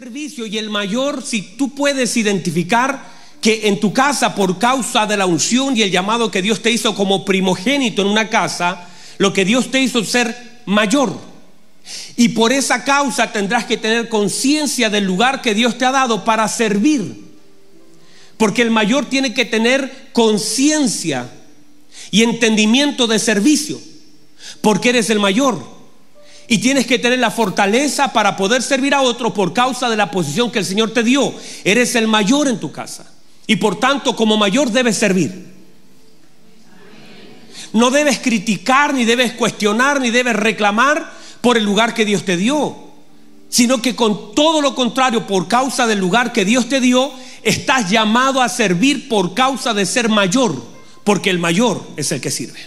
servicio 0.00 0.46
y 0.46 0.56
el 0.56 0.70
mayor, 0.70 1.22
si 1.22 1.42
tú 1.42 1.74
puedes 1.74 2.16
identificar 2.16 3.04
que 3.38 3.68
en 3.68 3.80
tu 3.80 3.92
casa, 3.92 4.34
por 4.34 4.58
causa 4.58 5.04
de 5.04 5.14
la 5.14 5.26
unción 5.26 5.76
y 5.76 5.82
el 5.82 5.90
llamado 5.90 6.30
que 6.30 6.40
Dios 6.40 6.62
te 6.62 6.70
hizo 6.70 6.94
como 6.94 7.22
primogénito 7.22 8.00
en 8.00 8.08
una 8.08 8.30
casa, 8.30 8.88
lo 9.18 9.34
que 9.34 9.44
Dios 9.44 9.70
te 9.70 9.82
hizo 9.82 10.02
ser 10.02 10.62
mayor. 10.64 11.20
Y 12.16 12.30
por 12.30 12.50
esa 12.50 12.82
causa 12.82 13.30
tendrás 13.30 13.66
que 13.66 13.76
tener 13.76 14.08
conciencia 14.08 14.88
del 14.88 15.04
lugar 15.04 15.42
que 15.42 15.54
Dios 15.54 15.76
te 15.76 15.84
ha 15.84 15.90
dado 15.90 16.24
para 16.24 16.48
servir. 16.48 17.22
Porque 18.38 18.62
el 18.62 18.70
mayor 18.70 19.04
tiene 19.04 19.34
que 19.34 19.44
tener 19.44 20.08
conciencia 20.14 21.30
y 22.10 22.22
entendimiento 22.22 23.06
de 23.06 23.18
servicio. 23.18 23.78
Porque 24.62 24.88
eres 24.88 25.10
el 25.10 25.20
mayor. 25.20 25.62
Y 26.50 26.58
tienes 26.58 26.84
que 26.84 26.98
tener 26.98 27.20
la 27.20 27.30
fortaleza 27.30 28.12
para 28.12 28.36
poder 28.36 28.60
servir 28.60 28.92
a 28.92 29.02
otros 29.02 29.32
por 29.32 29.52
causa 29.52 29.88
de 29.88 29.96
la 29.96 30.10
posición 30.10 30.50
que 30.50 30.58
el 30.58 30.64
Señor 30.64 30.92
te 30.92 31.04
dio. 31.04 31.32
Eres 31.62 31.94
el 31.94 32.08
mayor 32.08 32.48
en 32.48 32.58
tu 32.58 32.72
casa. 32.72 33.08
Y 33.46 33.54
por 33.54 33.78
tanto, 33.78 34.16
como 34.16 34.36
mayor 34.36 34.72
debes 34.72 34.96
servir. 34.96 35.46
No 37.72 37.92
debes 37.92 38.18
criticar, 38.18 38.92
ni 38.92 39.04
debes 39.04 39.34
cuestionar, 39.34 40.00
ni 40.00 40.10
debes 40.10 40.34
reclamar 40.34 41.12
por 41.40 41.56
el 41.56 41.62
lugar 41.62 41.94
que 41.94 42.04
Dios 42.04 42.24
te 42.24 42.36
dio. 42.36 42.76
Sino 43.48 43.80
que 43.80 43.94
con 43.94 44.34
todo 44.34 44.60
lo 44.60 44.74
contrario, 44.74 45.28
por 45.28 45.46
causa 45.46 45.86
del 45.86 46.00
lugar 46.00 46.32
que 46.32 46.44
Dios 46.44 46.68
te 46.68 46.80
dio, 46.80 47.12
estás 47.44 47.90
llamado 47.90 48.42
a 48.42 48.48
servir 48.48 49.08
por 49.08 49.34
causa 49.34 49.72
de 49.72 49.86
ser 49.86 50.08
mayor. 50.08 50.60
Porque 51.04 51.30
el 51.30 51.38
mayor 51.38 51.80
es 51.96 52.10
el 52.10 52.20
que 52.20 52.32
sirve. 52.32 52.58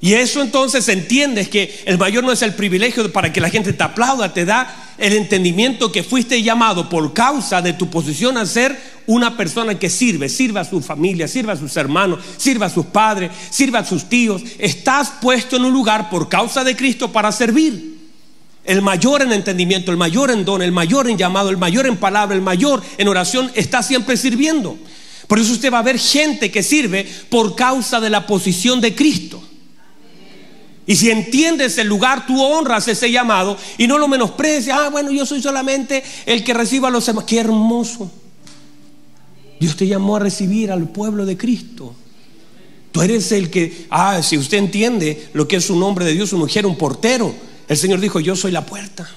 Y 0.00 0.12
eso 0.12 0.42
entonces 0.42 0.88
entiendes 0.88 1.48
que 1.48 1.82
el 1.86 1.96
mayor 1.96 2.22
no 2.22 2.30
es 2.30 2.42
el 2.42 2.54
privilegio 2.54 3.10
para 3.12 3.32
que 3.32 3.40
la 3.40 3.48
gente 3.48 3.72
te 3.72 3.82
aplauda, 3.82 4.34
te 4.34 4.44
da 4.44 4.92
el 4.98 5.14
entendimiento 5.14 5.90
que 5.90 6.02
fuiste 6.02 6.42
llamado 6.42 6.88
por 6.88 7.14
causa 7.14 7.62
de 7.62 7.72
tu 7.72 7.88
posición 7.88 8.36
a 8.36 8.44
ser 8.44 8.78
una 9.06 9.36
persona 9.36 9.78
que 9.78 9.88
sirve, 9.88 10.28
sirva 10.28 10.62
a 10.62 10.64
su 10.64 10.82
familia, 10.82 11.28
sirva 11.28 11.54
a 11.54 11.56
sus 11.56 11.76
hermanos, 11.76 12.20
sirva 12.36 12.66
a 12.66 12.70
sus 12.70 12.86
padres, 12.86 13.30
sirva 13.50 13.80
a 13.80 13.84
sus 13.84 14.08
tíos. 14.08 14.42
Estás 14.58 15.12
puesto 15.20 15.56
en 15.56 15.64
un 15.64 15.72
lugar 15.72 16.10
por 16.10 16.28
causa 16.28 16.62
de 16.62 16.76
Cristo 16.76 17.10
para 17.10 17.32
servir. 17.32 17.96
El 18.64 18.82
mayor 18.82 19.22
en 19.22 19.32
entendimiento, 19.32 19.92
el 19.92 19.96
mayor 19.96 20.30
en 20.30 20.44
don, 20.44 20.60
el 20.60 20.72
mayor 20.72 21.08
en 21.08 21.16
llamado, 21.16 21.48
el 21.50 21.56
mayor 21.56 21.86
en 21.86 21.96
palabra, 21.96 22.34
el 22.34 22.42
mayor 22.42 22.82
en 22.98 23.08
oración, 23.08 23.50
está 23.54 23.82
siempre 23.82 24.16
sirviendo. 24.16 24.76
Por 25.26 25.38
eso 25.38 25.52
usted 25.52 25.72
va 25.72 25.78
a 25.78 25.82
ver 25.82 25.98
gente 25.98 26.50
que 26.50 26.62
sirve 26.62 27.08
por 27.28 27.56
causa 27.56 28.00
de 28.00 28.10
la 28.10 28.26
posición 28.26 28.80
de 28.80 28.94
Cristo. 28.94 29.45
Y 30.86 30.94
si 30.94 31.10
entiendes 31.10 31.78
el 31.78 31.88
lugar, 31.88 32.26
tú 32.26 32.40
honras 32.40 32.86
ese 32.86 33.10
llamado 33.10 33.56
y 33.76 33.88
no 33.88 33.98
lo 33.98 34.06
menosprecias. 34.06 34.78
Ah, 34.80 34.88
bueno, 34.88 35.10
yo 35.10 35.26
soy 35.26 35.42
solamente 35.42 36.02
el 36.26 36.44
que 36.44 36.54
reciba 36.54 36.88
a 36.88 36.90
los 36.92 37.04
demás. 37.04 37.24
Qué 37.24 37.40
hermoso. 37.40 38.10
Dios 39.58 39.76
te 39.76 39.86
llamó 39.86 40.16
a 40.16 40.20
recibir 40.20 40.70
al 40.70 40.88
pueblo 40.88 41.26
de 41.26 41.36
Cristo. 41.36 41.94
Tú 42.92 43.02
eres 43.02 43.32
el 43.32 43.50
que, 43.50 43.86
ah, 43.90 44.22
si 44.22 44.38
usted 44.38 44.58
entiende 44.58 45.28
lo 45.32 45.48
que 45.48 45.56
es 45.56 45.68
un 45.70 45.82
hombre 45.82 46.04
de 46.04 46.12
Dios, 46.12 46.32
una 46.32 46.44
mujer, 46.44 46.66
un 46.66 46.78
portero. 46.78 47.34
El 47.66 47.76
Señor 47.76 48.00
dijo, 48.00 48.20
yo 48.20 48.36
soy 48.36 48.52
la 48.52 48.64
puerta. 48.64 49.08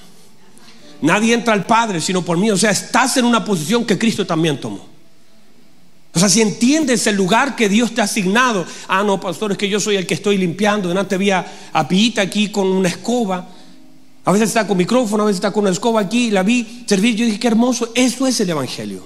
Nadie 1.02 1.34
entra 1.34 1.54
al 1.54 1.64
Padre 1.66 2.00
sino 2.00 2.24
por 2.24 2.36
mí. 2.36 2.50
O 2.50 2.58
sea, 2.58 2.72
estás 2.72 3.16
en 3.16 3.24
una 3.24 3.44
posición 3.44 3.84
que 3.84 3.96
Cristo 3.96 4.26
también 4.26 4.60
tomó. 4.60 4.89
O 6.12 6.18
sea, 6.18 6.28
si 6.28 6.40
entiendes 6.40 7.06
el 7.06 7.16
lugar 7.16 7.54
que 7.54 7.68
Dios 7.68 7.94
te 7.94 8.00
ha 8.00 8.04
asignado, 8.04 8.66
ah, 8.88 9.04
no, 9.04 9.20
pastor, 9.20 9.52
es 9.52 9.58
que 9.58 9.68
yo 9.68 9.78
soy 9.78 9.96
el 9.96 10.06
que 10.06 10.14
estoy 10.14 10.38
limpiando. 10.38 10.88
Delante 10.88 11.14
había 11.14 11.46
a 11.72 11.86
Pillita 11.86 12.22
aquí 12.22 12.48
con 12.48 12.66
una 12.66 12.88
escoba. 12.88 13.48
A 14.24 14.32
veces 14.32 14.48
está 14.48 14.66
con 14.66 14.76
micrófono, 14.76 15.22
a 15.22 15.26
veces 15.26 15.36
está 15.36 15.52
con 15.52 15.62
una 15.62 15.72
escoba 15.72 16.00
aquí. 16.00 16.30
La 16.30 16.42
vi 16.42 16.84
servir. 16.86 17.14
Yo 17.14 17.26
dije, 17.26 17.38
qué 17.38 17.46
hermoso. 17.46 17.92
Eso 17.94 18.26
es 18.26 18.40
el 18.40 18.50
Evangelio. 18.50 19.04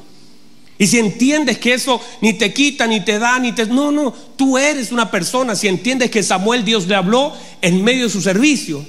Y 0.78 0.87
si 0.87 0.98
entiendes 0.98 1.59
que 1.59 1.75
eso 1.75 2.00
ni 2.20 2.32
te 2.32 2.53
quita, 2.53 2.87
ni 2.87 3.04
te 3.04 3.19
da, 3.19 3.38
ni 3.38 3.53
te... 3.53 3.66
No, 3.66 3.92
no, 3.92 4.12
tú 4.36 4.59
eres 4.59 4.91
una 4.91 5.10
persona. 5.10 5.54
Si 5.54 5.69
entiendes 5.69 6.10
que 6.10 6.22
Samuel 6.22 6.65
Dios 6.65 6.86
le 6.88 6.94
habló 6.94 7.32
en 7.60 7.84
medio 7.84 8.04
de 8.04 8.10
su 8.10 8.22
servicio. 8.22 8.84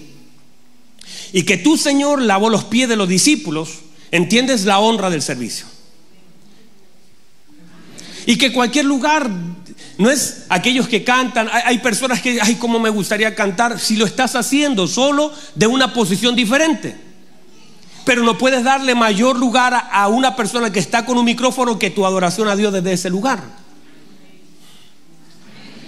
Y 1.33 1.43
que 1.43 1.57
tú, 1.57 1.77
Señor, 1.77 2.21
lavó 2.21 2.49
los 2.49 2.63
pies 2.63 2.87
de 2.87 2.95
los 2.95 3.09
discípulos. 3.09 3.69
Entiendes 4.09 4.63
la 4.63 4.79
honra 4.79 5.09
del 5.09 5.21
servicio. 5.21 5.74
Y 8.25 8.37
que 8.37 8.51
cualquier 8.51 8.85
lugar, 8.85 9.29
no 9.97 10.09
es 10.09 10.45
aquellos 10.49 10.87
que 10.87 11.03
cantan, 11.03 11.49
hay, 11.51 11.79
personas 11.79 12.21
que, 12.21 12.39
ay, 12.41 12.55
cómo 12.55 12.79
me 12.79 12.89
gustaría 12.89 13.35
cantar, 13.35 13.79
si 13.79 13.95
lo 13.95 14.05
estás 14.05 14.35
haciendo 14.35 14.87
solo 14.87 15.31
de 15.53 15.67
una 15.67 15.93
posición 15.93 16.35
diferente. 16.35 16.95
Pero 18.03 18.23
no 18.23 18.37
puedes 18.37 18.63
darle 18.63 18.95
mayor 18.95 19.37
lugar 19.37 19.89
a, 19.91 20.07
una 20.07 20.35
persona 20.35 20.71
que 20.71 20.79
está 20.79 21.05
con 21.05 21.17
un 21.17 21.25
micrófono 21.25 21.79
que 21.79 21.89
tu 21.89 22.05
adoración 22.05 22.47
a 22.47 22.55
Dios 22.55 22.73
desde 22.73 22.93
ese 22.93 23.09
lugar. 23.09 23.43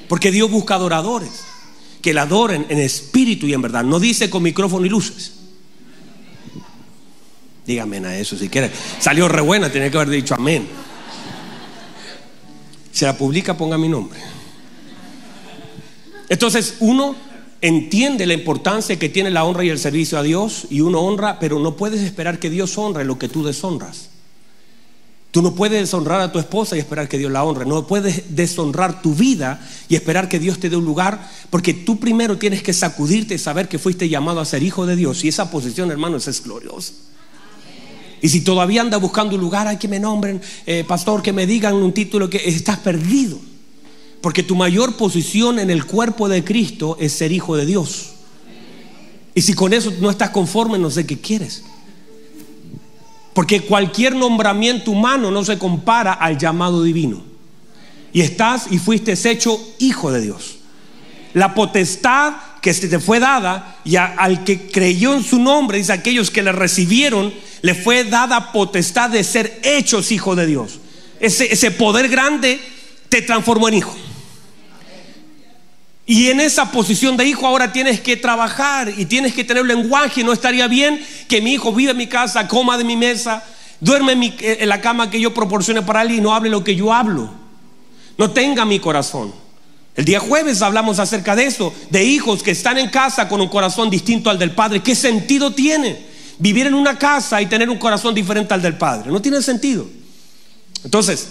Porque 0.08 0.32
Dios 0.32 0.50
busca 0.50 0.76
adoradores 0.76 1.44
que 2.02 2.14
le 2.14 2.20
adoren 2.20 2.66
en 2.70 2.80
espíritu 2.80 3.48
y 3.48 3.54
en 3.54 3.62
verdad. 3.62 3.84
No 3.84 4.00
dice 4.00 4.30
con 4.30 4.42
micrófono 4.42 4.86
y 4.86 4.90
luces. 4.90 5.34
Dígame 7.66 7.98
a 7.98 8.18
eso 8.18 8.38
si 8.38 8.48
quiere. 8.48 8.72
Salió 9.00 9.28
re 9.28 9.42
buena, 9.42 9.70
tiene 9.70 9.92
que 9.92 9.98
haber 9.98 10.10
dicho 10.10 10.34
amén. 10.36 10.68
Si 12.98 13.06
la 13.06 13.16
publica, 13.16 13.56
ponga 13.56 13.78
mi 13.78 13.88
nombre. 13.88 14.18
Entonces, 16.30 16.78
uno 16.80 17.16
entiende 17.62 18.26
la 18.26 18.34
importancia 18.34 18.98
que 18.98 19.08
tiene 19.08 19.30
la 19.30 19.44
honra 19.44 19.64
y 19.64 19.70
el 19.70 19.78
servicio 19.78 20.18
a 20.18 20.24
Dios 20.24 20.66
y 20.72 20.82
uno 20.82 21.02
honra, 21.02 21.38
pero 21.38 21.60
no 21.60 21.76
puedes 21.76 22.02
esperar 22.02 22.40
que 22.40 22.50
Dios 22.50 22.76
honre 22.76 23.06
lo 23.06 23.20
que 23.20 23.30
tú 23.30 23.44
deshonras. 23.44 24.10
Tú 25.30 25.44
no 25.44 25.54
puedes 25.54 25.80
deshonrar 25.80 26.22
a 26.22 26.32
tu 26.32 26.40
esposa 26.40 26.76
y 26.76 26.80
esperar 26.80 27.08
que 27.08 27.20
Dios 27.20 27.32
la 27.32 27.44
honre. 27.44 27.68
No 27.68 27.86
puedes 27.86 28.36
deshonrar 28.36 29.04
tu 29.04 29.14
vida 29.14 29.64
y 29.88 29.94
esperar 29.94 30.28
que 30.28 30.40
Dios 30.40 30.60
te 30.60 30.68
dé 30.68 30.76
un 30.76 30.86
lugar, 30.86 31.30
porque 31.52 31.76
tú 31.76 32.00
primero 32.00 32.40
tienes 32.40 32.64
que 32.64 32.74
sacudirte 32.74 33.36
y 33.36 33.38
saber 33.38 33.68
que 33.68 33.78
fuiste 33.78 34.10
llamado 34.10 34.40
a 34.40 34.46
ser 34.46 34.64
hijo 34.64 34.88
de 34.88 34.96
Dios. 34.96 35.24
Y 35.24 35.28
esa 35.28 35.52
posición, 35.52 35.92
hermanos, 35.92 36.28
es 36.28 36.44
gloriosa. 36.44 36.94
Y 38.22 38.30
si 38.30 38.42
todavía 38.42 38.82
anda 38.82 38.98
buscando 38.98 39.36
un 39.36 39.42
lugar, 39.42 39.68
hay 39.68 39.78
que 39.78 39.88
me 39.88 40.00
nombren, 40.00 40.42
eh, 40.66 40.84
pastor, 40.88 41.22
que 41.22 41.34
me 41.34 41.46
digan 41.46 41.76
un 41.76 41.94
título 41.94 42.30
que 42.30 42.38
estás 42.38 42.80
perdido. 42.80 43.40
Porque 44.22 44.44
tu 44.44 44.56
mayor 44.56 44.98
posición 44.98 45.60
en 45.60 45.70
el 45.70 45.86
cuerpo 45.86 46.28
de 46.28 46.44
Cristo 46.44 46.98
es 47.00 47.14
ser 47.14 47.32
hijo 47.32 47.56
de 47.56 47.66
Dios. 47.66 48.14
Y 49.36 49.42
si 49.44 49.54
con 49.54 49.72
eso 49.74 49.94
no 50.02 50.10
estás 50.10 50.32
conforme, 50.32 50.80
no 50.80 50.90
sé 50.90 51.06
qué 51.06 51.20
quieres. 51.20 51.64
Porque 53.34 53.62
cualquier 53.62 54.16
nombramiento 54.16 54.90
humano 54.90 55.30
no 55.30 55.46
se 55.46 55.60
compara 55.60 56.14
al 56.14 56.40
llamado 56.40 56.82
divino. 56.82 57.22
Y 58.12 58.22
estás 58.22 58.72
y 58.72 58.80
fuiste 58.80 59.14
hecho 59.30 59.60
hijo 59.78 60.12
de 60.12 60.22
Dios. 60.22 60.58
La 61.36 61.54
potestad 61.54 62.34
que 62.68 62.74
se 62.74 62.90
te 62.90 63.00
fue 63.00 63.22
dada 63.22 63.78
y 63.86 63.96
al 63.96 64.44
que 64.44 64.70
creyó 64.70 65.14
en 65.14 65.24
su 65.24 65.40
nombre, 65.40 65.78
dice 65.78 65.94
aquellos 65.94 66.30
que 66.30 66.44
le 66.44 66.52
recibieron, 66.52 67.34
le 67.62 67.74
fue 67.74 68.04
dada 68.04 68.52
potestad 68.52 69.10
de 69.10 69.24
ser 69.24 69.62
hechos 69.64 70.12
hijo 70.12 70.36
de 70.36 70.46
Dios. 70.46 70.82
Ese, 71.22 71.72
poder 71.72 72.10
grande 72.10 72.60
te 73.08 73.22
transformó 73.22 73.70
en 73.70 73.76
hijo. 73.76 73.96
Y 76.06 76.28
en 76.28 76.42
esa 76.42 76.70
posición 76.70 77.16
de 77.16 77.24
hijo 77.24 77.48
ahora 77.48 77.72
tienes 77.72 78.02
que 78.02 78.18
trabajar 78.18 78.92
y 78.98 79.06
tienes 79.06 79.34
que 79.34 79.46
tener 79.46 79.64
lenguaje. 79.64 80.26
No 80.26 80.34
estaría 80.34 80.68
bien 80.68 81.02
que 81.30 81.40
mi 81.40 81.54
hijo 81.54 81.72
viva 81.72 81.92
en 81.92 81.98
mi 81.98 82.08
casa, 82.08 82.50
coma 82.50 82.78
de 82.78 82.84
mi 82.84 82.98
mesa, 82.98 83.46
duerme 83.80 84.12
en, 84.12 84.34
en 84.42 84.68
la 84.68 84.82
cama 84.82 85.10
que 85.10 85.22
yo 85.22 85.34
proporcione 85.34 85.84
para 85.84 86.02
él 86.02 86.12
y 86.12 86.20
no 86.20 86.36
hable 86.36 86.50
lo 86.50 86.66
que 86.66 86.76
yo 86.76 86.94
hablo. 86.94 87.34
No 88.18 88.32
tenga 88.32 88.66
mi 88.66 88.82
corazón. 88.82 89.47
El 89.98 90.06
día 90.06 90.22
jueves 90.22 90.62
hablamos 90.62 91.00
acerca 91.00 91.36
de 91.36 91.48
eso, 91.48 91.74
de 91.90 92.06
hijos 92.06 92.42
que 92.42 92.52
están 92.52 92.78
en 92.78 92.90
casa 92.90 93.28
con 93.28 93.42
un 93.42 93.50
corazón 93.50 93.90
distinto 93.90 94.30
al 94.30 94.40
del 94.40 94.52
padre. 94.52 94.82
¿Qué 94.82 94.96
sentido 94.96 95.52
tiene? 95.52 96.08
vivir 96.40 96.68
en 96.68 96.74
una 96.74 96.98
casa 96.98 97.42
y 97.42 97.48
tener 97.48 97.70
un 97.70 97.78
corazón 97.78 98.14
diferente 98.14 98.54
al 98.54 98.62
del 98.62 98.78
Padre. 98.78 99.12
No 99.12 99.22
tiene 99.22 99.42
sentido. 99.42 99.88
Entonces, 100.84 101.28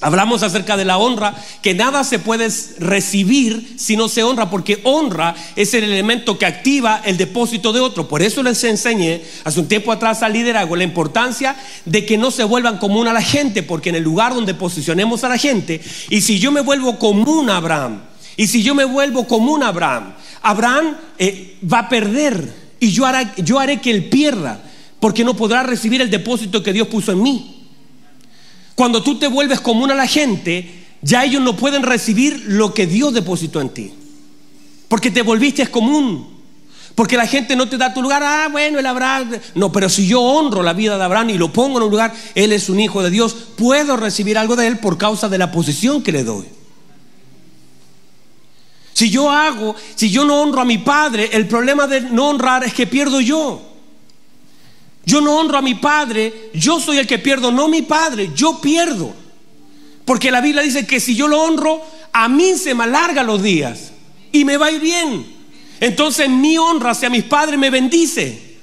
hablamos 0.00 0.42
acerca 0.42 0.76
de 0.76 0.84
la 0.84 0.98
honra, 0.98 1.34
que 1.62 1.74
nada 1.74 2.04
se 2.04 2.18
puede 2.18 2.48
recibir 2.78 3.74
si 3.76 3.96
no 3.96 4.08
se 4.08 4.22
honra, 4.22 4.50
porque 4.50 4.80
honra 4.84 5.34
es 5.56 5.74
el 5.74 5.84
elemento 5.84 6.38
que 6.38 6.46
activa 6.46 7.02
el 7.04 7.16
depósito 7.16 7.72
de 7.72 7.80
otro. 7.80 8.08
Por 8.08 8.22
eso 8.22 8.42
les 8.42 8.62
enseñé 8.64 9.22
hace 9.44 9.60
un 9.60 9.68
tiempo 9.68 9.92
atrás 9.92 10.22
al 10.22 10.32
liderazgo 10.32 10.76
la 10.76 10.84
importancia 10.84 11.56
de 11.84 12.06
que 12.06 12.18
no 12.18 12.30
se 12.30 12.44
vuelvan 12.44 12.78
común 12.78 13.08
a 13.08 13.12
la 13.12 13.22
gente, 13.22 13.62
porque 13.62 13.90
en 13.90 13.96
el 13.96 14.04
lugar 14.04 14.34
donde 14.34 14.54
posicionemos 14.54 15.24
a 15.24 15.28
la 15.28 15.38
gente, 15.38 15.80
y 16.10 16.20
si 16.20 16.38
yo 16.38 16.52
me 16.52 16.60
vuelvo 16.60 16.98
común 16.98 17.50
a 17.50 17.56
Abraham, 17.56 18.02
y 18.36 18.46
si 18.46 18.62
yo 18.62 18.74
me 18.74 18.84
vuelvo 18.84 19.26
común 19.26 19.62
a 19.64 19.68
Abraham, 19.68 20.14
Abraham 20.42 20.96
eh, 21.18 21.58
va 21.70 21.80
a 21.80 21.88
perder 21.88 22.68
y 22.78 22.92
yo 22.92 23.04
yo 23.38 23.58
haré 23.58 23.80
que 23.80 23.90
él 23.90 24.08
pierda, 24.08 24.62
porque 25.00 25.24
no 25.24 25.34
podrá 25.34 25.64
recibir 25.64 26.00
el 26.00 26.10
depósito 26.10 26.62
que 26.62 26.72
Dios 26.72 26.86
puso 26.86 27.10
en 27.12 27.22
mí. 27.22 27.57
Cuando 28.78 29.02
tú 29.02 29.18
te 29.18 29.26
vuelves 29.26 29.60
común 29.60 29.90
a 29.90 29.94
la 29.96 30.06
gente, 30.06 30.84
ya 31.02 31.24
ellos 31.24 31.42
no 31.42 31.56
pueden 31.56 31.82
recibir 31.82 32.44
lo 32.46 32.72
que 32.74 32.86
Dios 32.86 33.12
depositó 33.12 33.60
en 33.60 33.70
ti, 33.70 33.92
porque 34.86 35.10
te 35.10 35.22
volviste 35.22 35.66
común. 35.66 36.38
Porque 36.94 37.16
la 37.16 37.26
gente 37.26 37.56
no 37.56 37.68
te 37.68 37.76
da 37.76 37.92
tu 37.92 38.00
lugar, 38.00 38.22
ah, 38.22 38.46
bueno, 38.52 38.78
el 38.78 38.86
Abraham. 38.86 39.32
No, 39.56 39.72
pero 39.72 39.88
si 39.88 40.06
yo 40.06 40.20
honro 40.20 40.62
la 40.62 40.74
vida 40.74 40.96
de 40.96 41.02
Abraham 41.02 41.30
y 41.30 41.38
lo 41.38 41.52
pongo 41.52 41.78
en 41.78 41.86
un 41.86 41.90
lugar, 41.90 42.14
él 42.36 42.52
es 42.52 42.68
un 42.68 42.78
hijo 42.78 43.02
de 43.02 43.10
Dios, 43.10 43.34
puedo 43.56 43.96
recibir 43.96 44.38
algo 44.38 44.54
de 44.54 44.68
él 44.68 44.78
por 44.78 44.96
causa 44.96 45.28
de 45.28 45.38
la 45.38 45.50
posición 45.50 46.00
que 46.00 46.12
le 46.12 46.22
doy. 46.22 46.46
Si 48.92 49.10
yo 49.10 49.28
hago, 49.28 49.74
si 49.96 50.08
yo 50.08 50.24
no 50.24 50.40
honro 50.40 50.60
a 50.60 50.64
mi 50.64 50.78
padre, 50.78 51.30
el 51.32 51.48
problema 51.48 51.88
de 51.88 52.02
no 52.02 52.28
honrar 52.28 52.62
es 52.62 52.74
que 52.74 52.86
pierdo 52.86 53.20
yo. 53.20 53.67
Yo 55.08 55.22
no 55.22 55.38
honro 55.38 55.56
a 55.56 55.62
mi 55.62 55.74
padre, 55.74 56.50
yo 56.52 56.78
soy 56.78 56.98
el 56.98 57.06
que 57.06 57.18
pierdo, 57.18 57.50
no 57.50 57.66
mi 57.66 57.80
padre, 57.80 58.30
yo 58.34 58.60
pierdo. 58.60 59.10
Porque 60.04 60.30
la 60.30 60.42
Biblia 60.42 60.62
dice 60.62 60.86
que 60.86 61.00
si 61.00 61.16
yo 61.16 61.26
lo 61.26 61.40
honro, 61.40 61.80
a 62.12 62.28
mí 62.28 62.58
se 62.58 62.74
me 62.74 62.84
alargan 62.84 63.26
los 63.26 63.42
días 63.42 63.92
y 64.32 64.44
me 64.44 64.58
va 64.58 64.66
a 64.66 64.70
ir 64.70 64.82
bien. 64.82 65.26
Entonces 65.80 66.28
mi 66.28 66.58
honra 66.58 66.90
hacia 66.90 67.08
mis 67.08 67.24
padres 67.24 67.58
me 67.58 67.70
bendice. 67.70 68.58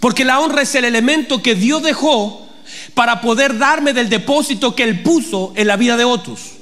Porque 0.00 0.22
la 0.22 0.38
honra 0.38 0.60
es 0.60 0.74
el 0.74 0.84
elemento 0.84 1.40
que 1.40 1.54
Dios 1.54 1.82
dejó 1.82 2.46
para 2.92 3.22
poder 3.22 3.56
darme 3.56 3.94
del 3.94 4.10
depósito 4.10 4.76
que 4.76 4.82
Él 4.82 5.02
puso 5.02 5.54
en 5.56 5.66
la 5.66 5.78
vida 5.78 5.96
de 5.96 6.04
otros. 6.04 6.57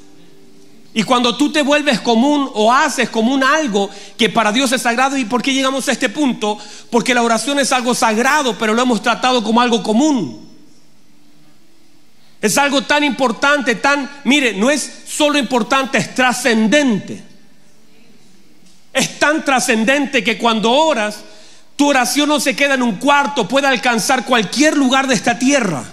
Y 0.96 1.04
cuando 1.04 1.36
tú 1.36 1.52
te 1.52 1.62
vuelves 1.62 2.00
común 2.00 2.50
o 2.54 2.72
haces 2.72 3.08
común 3.08 3.44
algo 3.44 3.88
que 4.16 4.28
para 4.30 4.50
Dios 4.50 4.72
es 4.72 4.82
sagrado, 4.82 5.16
¿y 5.16 5.26
por 5.26 5.42
qué 5.42 5.52
llegamos 5.54 5.86
a 5.88 5.92
este 5.92 6.08
punto? 6.08 6.58
Porque 6.90 7.14
la 7.14 7.22
oración 7.22 7.60
es 7.60 7.70
algo 7.70 7.94
sagrado, 7.94 8.56
pero 8.58 8.74
lo 8.74 8.82
hemos 8.82 9.00
tratado 9.00 9.44
como 9.44 9.60
algo 9.60 9.82
común. 9.82 10.44
Es 12.40 12.58
algo 12.58 12.82
tan 12.82 13.04
importante, 13.04 13.76
tan, 13.76 14.10
mire, 14.24 14.54
no 14.54 14.70
es 14.70 14.90
solo 15.06 15.38
importante, 15.38 15.98
es 15.98 16.14
trascendente 16.14 17.26
es 18.96 19.18
tan 19.18 19.44
trascendente 19.44 20.24
que 20.24 20.38
cuando 20.38 20.72
oras, 20.72 21.18
tu 21.76 21.88
oración 21.88 22.30
no 22.30 22.40
se 22.40 22.56
queda 22.56 22.74
en 22.74 22.82
un 22.82 22.96
cuarto, 22.96 23.46
puede 23.46 23.66
alcanzar 23.66 24.24
cualquier 24.24 24.76
lugar 24.76 25.06
de 25.06 25.14
esta 25.14 25.38
tierra. 25.38 25.84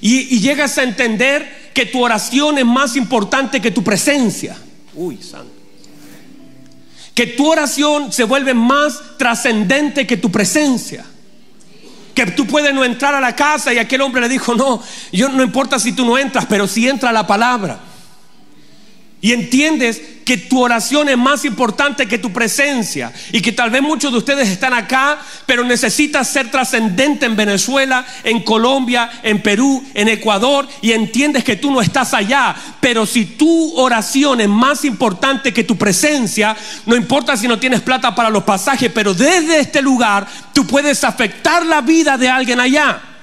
Y, 0.00 0.40
llegas 0.40 0.76
a 0.76 0.82
entender 0.82 1.63
que 1.74 1.86
tu 1.86 2.02
oración 2.02 2.56
es 2.58 2.64
más 2.64 2.96
importante 2.96 3.60
que 3.60 3.70
tu 3.70 3.82
presencia. 3.82 4.56
Uy, 4.94 5.20
santo. 5.22 5.52
Que 7.14 7.26
tu 7.26 7.50
oración 7.50 8.12
se 8.12 8.24
vuelve 8.24 8.54
más 8.54 9.00
trascendente 9.18 10.06
que 10.06 10.16
tu 10.16 10.30
presencia 10.30 11.04
que 12.14 12.26
tú 12.26 12.46
puedes 12.46 12.72
no 12.72 12.84
entrar 12.84 13.14
a 13.14 13.20
la 13.20 13.34
casa 13.34 13.74
y 13.74 13.78
aquel 13.78 14.00
hombre 14.00 14.20
le 14.22 14.28
dijo, 14.28 14.54
no, 14.54 14.80
yo 15.12 15.28
no 15.28 15.42
importa 15.42 15.78
si 15.78 15.92
tú 15.92 16.04
no 16.04 16.16
entras, 16.16 16.46
pero 16.46 16.68
si 16.68 16.88
entra 16.88 17.12
la 17.12 17.26
palabra. 17.26 17.80
Y 19.24 19.32
entiendes 19.32 20.02
que 20.26 20.36
tu 20.36 20.62
oración 20.62 21.08
es 21.08 21.16
más 21.16 21.46
importante 21.46 22.06
que 22.06 22.18
tu 22.18 22.30
presencia. 22.30 23.10
Y 23.32 23.40
que 23.40 23.52
tal 23.52 23.70
vez 23.70 23.80
muchos 23.80 24.12
de 24.12 24.18
ustedes 24.18 24.50
están 24.50 24.74
acá, 24.74 25.18
pero 25.46 25.64
necesitas 25.64 26.28
ser 26.28 26.50
trascendente 26.50 27.24
en 27.24 27.34
Venezuela, 27.34 28.04
en 28.22 28.42
Colombia, 28.42 29.10
en 29.22 29.40
Perú, 29.40 29.82
en 29.94 30.08
Ecuador. 30.08 30.68
Y 30.82 30.92
entiendes 30.92 31.42
que 31.42 31.56
tú 31.56 31.70
no 31.70 31.80
estás 31.80 32.12
allá. 32.12 32.54
Pero 32.80 33.06
si 33.06 33.24
tu 33.24 33.74
oración 33.78 34.42
es 34.42 34.48
más 34.50 34.84
importante 34.84 35.54
que 35.54 35.64
tu 35.64 35.78
presencia, 35.78 36.54
no 36.84 36.94
importa 36.94 37.34
si 37.34 37.48
no 37.48 37.58
tienes 37.58 37.80
plata 37.80 38.14
para 38.14 38.28
los 38.28 38.44
pasajes, 38.44 38.92
pero 38.92 39.14
desde 39.14 39.58
este 39.58 39.80
lugar 39.80 40.26
tú 40.52 40.66
puedes 40.66 41.02
afectar 41.02 41.64
la 41.64 41.80
vida 41.80 42.18
de 42.18 42.28
alguien 42.28 42.60
allá. 42.60 43.13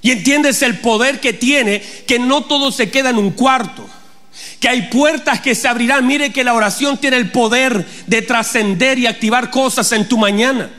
Y 0.00 0.12
entiendes 0.12 0.62
el 0.62 0.78
poder 0.78 1.20
que 1.20 1.32
tiene, 1.32 1.82
que 2.06 2.18
no 2.18 2.44
todo 2.44 2.70
se 2.70 2.90
queda 2.90 3.10
en 3.10 3.18
un 3.18 3.32
cuarto, 3.32 3.88
que 4.60 4.68
hay 4.68 4.82
puertas 4.82 5.40
que 5.40 5.54
se 5.54 5.68
abrirán. 5.68 6.06
Mire 6.06 6.32
que 6.32 6.44
la 6.44 6.54
oración 6.54 6.98
tiene 6.98 7.16
el 7.16 7.30
poder 7.30 7.84
de 8.06 8.22
trascender 8.22 8.98
y 8.98 9.06
activar 9.06 9.50
cosas 9.50 9.90
en 9.92 10.08
tu 10.08 10.18
mañana 10.18 10.70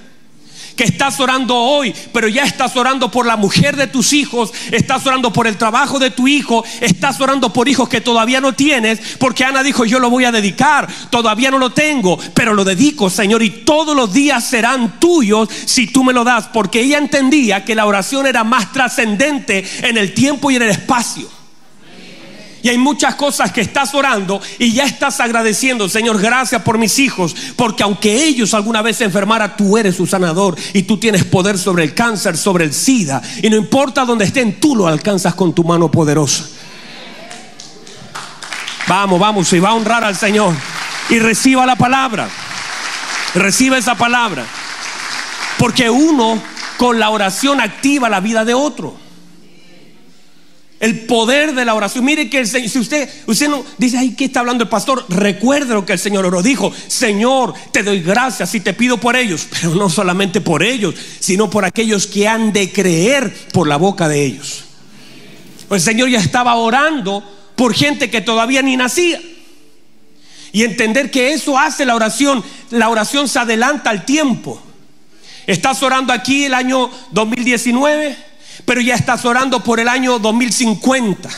que 0.79 0.85
estás 0.85 1.19
orando 1.19 1.57
hoy, 1.57 1.93
pero 2.13 2.29
ya 2.29 2.43
estás 2.43 2.73
orando 2.77 3.11
por 3.11 3.25
la 3.25 3.35
mujer 3.35 3.75
de 3.75 3.87
tus 3.87 4.13
hijos, 4.13 4.53
estás 4.71 5.05
orando 5.05 5.33
por 5.33 5.45
el 5.45 5.57
trabajo 5.57 5.99
de 5.99 6.09
tu 6.09 6.25
hijo, 6.25 6.63
estás 6.79 7.19
orando 7.19 7.51
por 7.51 7.67
hijos 7.67 7.89
que 7.89 7.99
todavía 7.99 8.39
no 8.39 8.53
tienes, 8.53 9.01
porque 9.19 9.43
Ana 9.43 9.61
dijo, 9.61 9.83
yo 9.83 9.99
lo 9.99 10.09
voy 10.09 10.23
a 10.23 10.31
dedicar, 10.31 10.87
todavía 11.09 11.51
no 11.51 11.57
lo 11.57 11.71
tengo, 11.71 12.17
pero 12.33 12.53
lo 12.53 12.63
dedico, 12.63 13.09
Señor, 13.09 13.43
y 13.43 13.49
todos 13.49 13.93
los 13.93 14.13
días 14.13 14.45
serán 14.45 15.01
tuyos 15.01 15.49
si 15.65 15.87
tú 15.87 16.05
me 16.05 16.13
lo 16.13 16.23
das, 16.23 16.47
porque 16.47 16.79
ella 16.79 16.97
entendía 16.97 17.65
que 17.65 17.75
la 17.75 17.85
oración 17.85 18.25
era 18.25 18.45
más 18.45 18.71
trascendente 18.71 19.67
en 19.81 19.97
el 19.97 20.13
tiempo 20.13 20.49
y 20.49 20.55
en 20.55 20.61
el 20.61 20.69
espacio. 20.69 21.38
Y 22.61 22.69
hay 22.69 22.77
muchas 22.77 23.15
cosas 23.15 23.51
que 23.51 23.61
estás 23.61 23.93
orando 23.93 24.41
y 24.57 24.73
ya 24.73 24.85
estás 24.85 25.19
agradeciendo, 25.19 25.87
Señor, 25.87 26.19
gracias 26.19 26.61
por 26.61 26.77
mis 26.77 26.99
hijos, 26.99 27.35
porque 27.55 27.83
aunque 27.83 28.25
ellos 28.25 28.53
alguna 28.53 28.81
vez 28.81 28.97
se 28.97 29.05
enfermaran, 29.05 29.55
tú 29.57 29.77
eres 29.77 29.95
su 29.95 30.05
sanador 30.05 30.57
y 30.73 30.83
tú 30.83 30.97
tienes 30.97 31.23
poder 31.23 31.57
sobre 31.57 31.83
el 31.83 31.93
cáncer, 31.93 32.37
sobre 32.37 32.65
el 32.65 32.73
SIDA. 32.73 33.21
Y 33.41 33.49
no 33.49 33.55
importa 33.55 34.05
dónde 34.05 34.25
estén, 34.25 34.59
tú 34.59 34.75
lo 34.75 34.87
alcanzas 34.87 35.35
con 35.35 35.53
tu 35.53 35.63
mano 35.63 35.89
poderosa. 35.89 36.45
Vamos, 38.87 39.19
vamos, 39.19 39.53
y 39.53 39.59
va 39.59 39.69
a 39.69 39.75
honrar 39.75 40.03
al 40.03 40.15
Señor. 40.15 40.53
Y 41.09 41.19
reciba 41.19 41.65
la 41.65 41.75
palabra. 41.75 42.27
Reciba 43.35 43.77
esa 43.77 43.95
palabra. 43.95 44.45
Porque 45.59 45.89
uno 45.89 46.41
con 46.77 46.99
la 46.99 47.09
oración 47.09 47.61
activa 47.61 48.09
la 48.09 48.19
vida 48.19 48.45
de 48.45 48.53
otro. 48.53 49.08
El 50.79 51.01
poder 51.01 51.53
de 51.53 51.65
la 51.65 51.75
oración. 51.75 52.05
Mire 52.05 52.29
que 52.29 52.39
el 52.39 52.47
Señor, 52.47 52.69
si 52.69 52.79
usted, 52.79 53.09
usted 53.27 53.49
no 53.49 53.65
dice, 53.77 53.97
ay, 53.97 54.15
¿qué 54.15 54.25
está 54.25 54.39
hablando 54.39 54.63
el 54.63 54.69
pastor? 54.69 55.05
Recuerde 55.09 55.73
lo 55.73 55.85
que 55.85 55.93
el 55.93 55.99
Señor 55.99 56.25
oró. 56.25 56.41
Dijo, 56.41 56.71
Señor, 56.87 57.53
te 57.73 57.83
doy 57.83 58.01
gracias 58.01 58.55
y 58.55 58.61
te 58.61 58.73
pido 58.73 58.97
por 58.97 59.17
ellos. 59.17 59.47
Pero 59.51 59.75
no 59.75 59.89
solamente 59.89 60.39
por 60.39 60.63
ellos, 60.63 60.95
sino 61.19 61.49
por 61.49 61.65
aquellos 61.65 62.07
que 62.07 62.29
han 62.29 62.53
de 62.53 62.71
creer 62.71 63.33
por 63.51 63.67
la 63.67 63.75
boca 63.75 64.07
de 64.07 64.23
ellos. 64.23 64.63
el 65.69 65.81
Señor 65.81 66.09
ya 66.09 66.19
estaba 66.19 66.55
orando 66.55 67.23
por 67.57 67.73
gente 67.73 68.09
que 68.09 68.21
todavía 68.21 68.61
ni 68.61 68.77
nacía. 68.77 69.19
Y 70.53 70.63
entender 70.63 71.11
que 71.11 71.33
eso 71.33 71.59
hace 71.59 71.85
la 71.85 71.95
oración. 71.95 72.41
La 72.69 72.87
oración 72.87 73.27
se 73.27 73.37
adelanta 73.37 73.89
al 73.89 74.05
tiempo. 74.05 74.61
Estás 75.45 75.83
orando 75.83 76.13
aquí 76.13 76.45
el 76.45 76.53
año 76.53 76.89
2019 77.11 78.28
pero 78.65 78.81
ya 78.81 78.95
estás 78.95 79.25
orando 79.25 79.63
por 79.63 79.79
el 79.79 79.87
año 79.87 80.19
2050. 80.19 81.29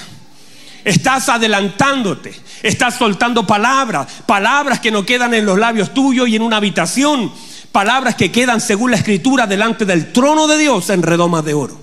Estás 0.83 1.29
adelantándote, 1.29 2.33
estás 2.63 2.95
soltando 2.95 3.45
palabras, 3.45 4.07
palabras 4.25 4.79
que 4.79 4.91
no 4.91 5.05
quedan 5.05 5.33
en 5.33 5.45
los 5.45 5.59
labios 5.59 5.93
tuyos 5.93 6.27
y 6.27 6.35
en 6.35 6.41
una 6.41 6.57
habitación, 6.57 7.31
palabras 7.71 8.15
que 8.15 8.31
quedan 8.31 8.59
según 8.59 8.91
la 8.91 8.97
escritura 8.97 9.45
delante 9.45 9.85
del 9.85 10.11
trono 10.11 10.47
de 10.47 10.57
Dios 10.57 10.89
en 10.89 11.03
redomas 11.03 11.45
de 11.45 11.53
oro. 11.53 11.80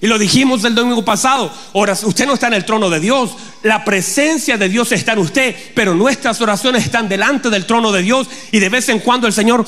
Y 0.00 0.06
lo 0.06 0.18
dijimos 0.18 0.62
el 0.64 0.74
domingo 0.74 1.04
pasado, 1.04 1.50
ahora 1.74 1.92
usted 1.92 2.26
no 2.26 2.34
está 2.34 2.46
en 2.46 2.54
el 2.54 2.64
trono 2.64 2.88
de 2.88 3.00
Dios, 3.00 3.30
la 3.64 3.84
presencia 3.84 4.56
de 4.56 4.68
Dios 4.68 4.92
está 4.92 5.14
en 5.14 5.18
usted, 5.18 5.56
pero 5.74 5.94
nuestras 5.94 6.40
oraciones 6.40 6.84
están 6.84 7.08
delante 7.08 7.50
del 7.50 7.66
trono 7.66 7.90
de 7.90 8.02
Dios 8.02 8.28
y 8.52 8.60
de 8.60 8.68
vez 8.68 8.88
en 8.90 9.00
cuando 9.00 9.26
el 9.26 9.32
Señor 9.32 9.64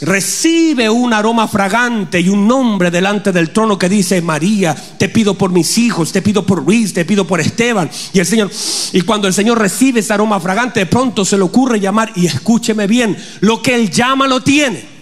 recibe 0.00 0.90
un 0.90 1.12
aroma 1.12 1.46
fragante 1.46 2.20
y 2.20 2.28
un 2.28 2.48
nombre 2.48 2.90
delante 2.90 3.32
del 3.32 3.50
trono 3.50 3.78
que 3.78 3.88
dice, 3.88 4.20
María, 4.20 4.74
te 4.74 5.08
pido 5.08 5.34
por 5.34 5.50
mis 5.50 5.78
hijos, 5.78 6.12
te 6.12 6.22
pido 6.22 6.44
por 6.44 6.64
Luis, 6.64 6.92
te 6.92 7.04
pido 7.04 7.26
por 7.26 7.40
Esteban. 7.40 7.90
Y 8.12 8.18
el 8.18 8.26
Señor, 8.26 8.50
y 8.92 9.00
cuando 9.02 9.28
el 9.28 9.34
Señor 9.34 9.58
recibe 9.58 10.00
ese 10.00 10.12
aroma 10.12 10.40
fragante, 10.40 10.80
de 10.80 10.86
pronto 10.86 11.24
se 11.24 11.36
le 11.36 11.44
ocurre 11.44 11.80
llamar, 11.80 12.12
y 12.16 12.26
escúcheme 12.26 12.86
bien, 12.86 13.16
lo 13.40 13.62
que 13.62 13.74
Él 13.74 13.90
llama 13.90 14.26
lo 14.26 14.42
tiene. 14.42 14.93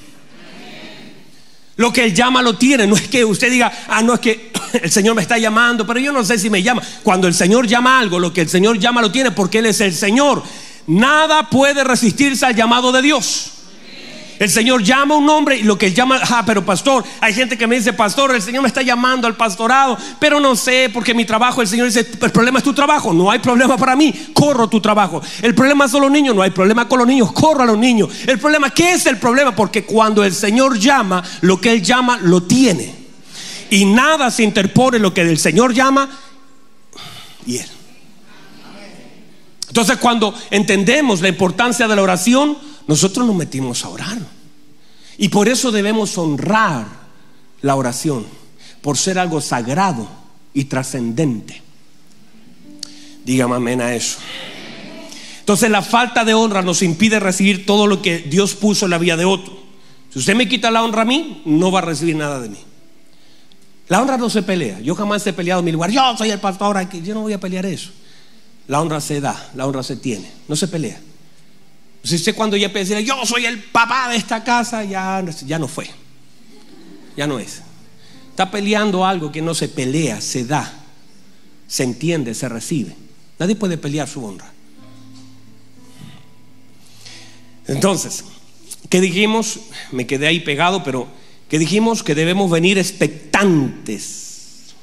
Lo 1.82 1.92
que 1.92 2.04
Él 2.04 2.14
llama 2.14 2.42
lo 2.42 2.54
tiene. 2.54 2.86
No 2.86 2.94
es 2.94 3.08
que 3.08 3.24
usted 3.24 3.50
diga, 3.50 3.72
ah, 3.88 4.02
no 4.02 4.14
es 4.14 4.20
que 4.20 4.52
el 4.80 4.88
Señor 4.88 5.16
me 5.16 5.22
está 5.22 5.36
llamando, 5.36 5.84
pero 5.84 5.98
yo 5.98 6.12
no 6.12 6.24
sé 6.24 6.38
si 6.38 6.48
me 6.48 6.62
llama. 6.62 6.80
Cuando 7.02 7.26
el 7.26 7.34
Señor 7.34 7.66
llama 7.66 7.98
algo, 7.98 8.20
lo 8.20 8.32
que 8.32 8.42
el 8.42 8.48
Señor 8.48 8.78
llama 8.78 9.02
lo 9.02 9.10
tiene 9.10 9.32
porque 9.32 9.58
Él 9.58 9.66
es 9.66 9.80
el 9.80 9.92
Señor. 9.92 10.44
Nada 10.86 11.50
puede 11.50 11.82
resistirse 11.82 12.46
al 12.46 12.54
llamado 12.54 12.92
de 12.92 13.02
Dios. 13.02 13.50
El 14.42 14.50
Señor 14.50 14.82
llama 14.82 15.14
un 15.14 15.24
nombre 15.24 15.56
y 15.56 15.62
lo 15.62 15.78
que 15.78 15.92
llama, 15.92 16.18
ah, 16.20 16.42
pero 16.44 16.66
pastor, 16.66 17.04
hay 17.20 17.32
gente 17.32 17.56
que 17.56 17.68
me 17.68 17.76
dice, 17.76 17.92
pastor, 17.92 18.34
el 18.34 18.42
Señor 18.42 18.62
me 18.62 18.66
está 18.66 18.82
llamando 18.82 19.28
al 19.28 19.36
pastorado, 19.36 19.96
pero 20.18 20.40
no 20.40 20.56
sé, 20.56 20.90
porque 20.92 21.14
mi 21.14 21.24
trabajo, 21.24 21.62
el 21.62 21.68
Señor 21.68 21.86
dice, 21.86 22.00
el 22.20 22.30
problema 22.32 22.58
es 22.58 22.64
tu 22.64 22.74
trabajo, 22.74 23.14
no 23.14 23.30
hay 23.30 23.38
problema 23.38 23.76
para 23.76 23.94
mí, 23.94 24.12
corro 24.34 24.66
tu 24.66 24.80
trabajo. 24.80 25.22
El 25.42 25.54
problema 25.54 25.86
son 25.86 26.02
los 26.02 26.10
niños, 26.10 26.34
no 26.34 26.42
hay 26.42 26.50
problema 26.50 26.88
con 26.88 26.98
los 26.98 27.06
niños, 27.06 27.30
corro 27.30 27.62
a 27.62 27.66
los 27.66 27.78
niños. 27.78 28.08
El 28.26 28.40
problema, 28.40 28.70
¿qué 28.70 28.94
es 28.94 29.06
el 29.06 29.16
problema? 29.16 29.54
Porque 29.54 29.84
cuando 29.84 30.24
el 30.24 30.34
Señor 30.34 30.76
llama, 30.76 31.22
lo 31.42 31.60
que 31.60 31.70
Él 31.70 31.80
llama, 31.80 32.18
lo 32.20 32.42
tiene. 32.42 32.96
Y 33.70 33.84
nada 33.84 34.28
se 34.32 34.42
interpone 34.42 34.98
lo 34.98 35.14
que 35.14 35.20
el 35.20 35.38
Señor 35.38 35.72
llama 35.72 36.10
y 37.46 37.58
Él. 37.58 37.68
Entonces 39.68 39.98
cuando 39.98 40.34
entendemos 40.50 41.20
la 41.20 41.28
importancia 41.28 41.86
de 41.86 41.94
la 41.94 42.02
oración, 42.02 42.71
nosotros 42.86 43.26
nos 43.26 43.36
metimos 43.36 43.84
a 43.84 43.88
orar. 43.88 44.18
Y 45.18 45.28
por 45.28 45.48
eso 45.48 45.70
debemos 45.70 46.16
honrar 46.18 46.86
la 47.60 47.76
oración, 47.76 48.26
por 48.80 48.98
ser 48.98 49.18
algo 49.18 49.40
sagrado 49.40 50.08
y 50.54 50.64
trascendente. 50.64 51.62
Dígame 53.24 53.56
amén 53.56 53.80
a 53.80 53.94
eso. 53.94 54.18
Entonces 55.40 55.70
la 55.70 55.82
falta 55.82 56.24
de 56.24 56.34
honra 56.34 56.62
nos 56.62 56.82
impide 56.82 57.20
recibir 57.20 57.66
todo 57.66 57.86
lo 57.86 58.02
que 58.02 58.18
Dios 58.18 58.54
puso 58.54 58.86
en 58.86 58.90
la 58.90 58.98
vida 58.98 59.16
de 59.16 59.24
otro. 59.24 59.60
Si 60.12 60.18
usted 60.18 60.34
me 60.34 60.48
quita 60.48 60.70
la 60.70 60.82
honra 60.82 61.02
a 61.02 61.06
mí, 61.06 61.42
no 61.44 61.72
va 61.72 61.80
a 61.80 61.82
recibir 61.82 62.16
nada 62.16 62.40
de 62.40 62.48
mí. 62.48 62.58
La 63.88 64.00
honra 64.00 64.16
no 64.16 64.30
se 64.30 64.42
pelea. 64.42 64.80
Yo 64.80 64.94
jamás 64.94 65.26
he 65.26 65.32
peleado 65.32 65.60
en 65.60 65.64
mi 65.64 65.72
lugar. 65.72 65.90
Yo 65.90 66.00
soy 66.16 66.30
el 66.30 66.38
pastor 66.38 66.76
aquí. 66.76 67.02
Yo 67.02 67.14
no 67.14 67.22
voy 67.22 67.32
a 67.32 67.40
pelear 67.40 67.66
eso. 67.66 67.90
La 68.68 68.80
honra 68.80 69.00
se 69.00 69.20
da, 69.20 69.50
la 69.54 69.66
honra 69.66 69.82
se 69.82 69.96
tiene. 69.96 70.30
No 70.48 70.56
se 70.56 70.68
pelea. 70.68 71.00
Si 72.04 72.16
usted 72.16 72.34
cuando 72.34 72.56
ya 72.56 72.68
decir, 72.68 72.98
yo 72.98 73.24
soy 73.24 73.46
el 73.46 73.62
papá 73.62 74.08
de 74.08 74.16
esta 74.16 74.42
casa, 74.42 74.84
ya, 74.84 75.24
ya 75.46 75.58
no 75.58 75.68
fue. 75.68 75.88
Ya 77.16 77.26
no 77.26 77.38
es. 77.38 77.62
Está 78.30 78.50
peleando 78.50 79.06
algo 79.06 79.30
que 79.30 79.42
no 79.42 79.54
se 79.54 79.68
pelea, 79.68 80.20
se 80.20 80.44
da, 80.44 80.72
se 81.68 81.84
entiende, 81.84 82.34
se 82.34 82.48
recibe. 82.48 82.96
Nadie 83.38 83.54
puede 83.54 83.78
pelear 83.78 84.08
su 84.08 84.24
honra. 84.24 84.50
Entonces, 87.68 88.24
¿qué 88.88 89.00
dijimos? 89.00 89.60
Me 89.92 90.06
quedé 90.06 90.26
ahí 90.26 90.40
pegado, 90.40 90.82
pero 90.82 91.06
¿qué 91.48 91.58
dijimos? 91.58 92.02
Que 92.02 92.14
debemos 92.14 92.50
venir 92.50 92.78
expectantes. 92.78 94.74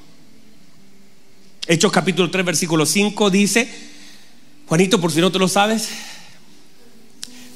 Hechos 1.67 1.91
capítulo 1.91 2.31
3, 2.31 2.45
versículo 2.45 2.85
5 2.85 3.29
dice, 3.29 3.69
Juanito, 4.67 5.01
por 5.01 5.11
si 5.11 5.19
no 5.19 5.31
te 5.31 5.39
lo 5.39 5.47
sabes, 5.47 5.89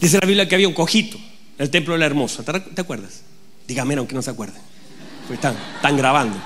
dice 0.03 0.19
la 0.19 0.27
Biblia 0.27 0.47
que 0.47 0.55
había 0.55 0.67
un 0.67 0.73
cojito 0.73 1.17
en 1.17 1.63
el 1.63 1.69
templo 1.69 1.93
de 1.93 1.99
la 1.99 2.05
hermosa. 2.05 2.43
¿Te 2.43 2.81
acuerdas? 2.81 3.21
Dígame, 3.67 3.95
aunque 3.95 4.13
no 4.13 4.21
se 4.21 4.31
acuerde. 4.31 4.59
Están, 5.31 5.55
están 5.75 5.95
grabando. 5.95 6.37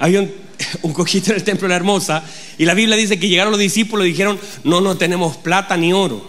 Había 0.00 0.22
un, 0.22 0.32
un, 0.82 0.92
cojito 0.92 1.30
en 1.30 1.36
el 1.36 1.44
templo 1.44 1.66
de 1.66 1.70
la 1.70 1.76
hermosa 1.76 2.24
y 2.58 2.64
la 2.64 2.74
Biblia 2.74 2.96
dice 2.96 3.18
que 3.18 3.28
llegaron 3.28 3.52
los 3.52 3.60
discípulos 3.60 4.06
y 4.06 4.10
dijeron, 4.10 4.40
no, 4.64 4.80
no 4.80 4.96
tenemos 4.96 5.36
plata 5.36 5.76
ni 5.76 5.92
oro. 5.92 6.28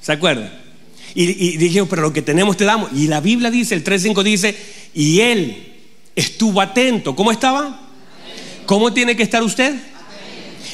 ¿Se 0.00 0.12
acuerdan? 0.12 0.52
Y, 1.16 1.56
dijeron, 1.56 1.88
pero 1.88 2.02
lo 2.02 2.12
que 2.12 2.22
tenemos 2.22 2.56
te 2.56 2.64
damos. 2.64 2.92
Y 2.92 3.08
la 3.08 3.20
Biblia 3.20 3.50
dice, 3.50 3.74
el 3.74 3.82
3.5 3.82 4.22
dice, 4.22 4.56
y 4.94 5.20
él 5.20 5.74
estuvo 6.14 6.60
atento. 6.60 7.16
¿Cómo 7.16 7.32
estaba? 7.32 7.88
¿Cómo 8.66 8.92
tiene 8.92 9.16
que 9.16 9.24
estar 9.24 9.42
usted? 9.42 9.74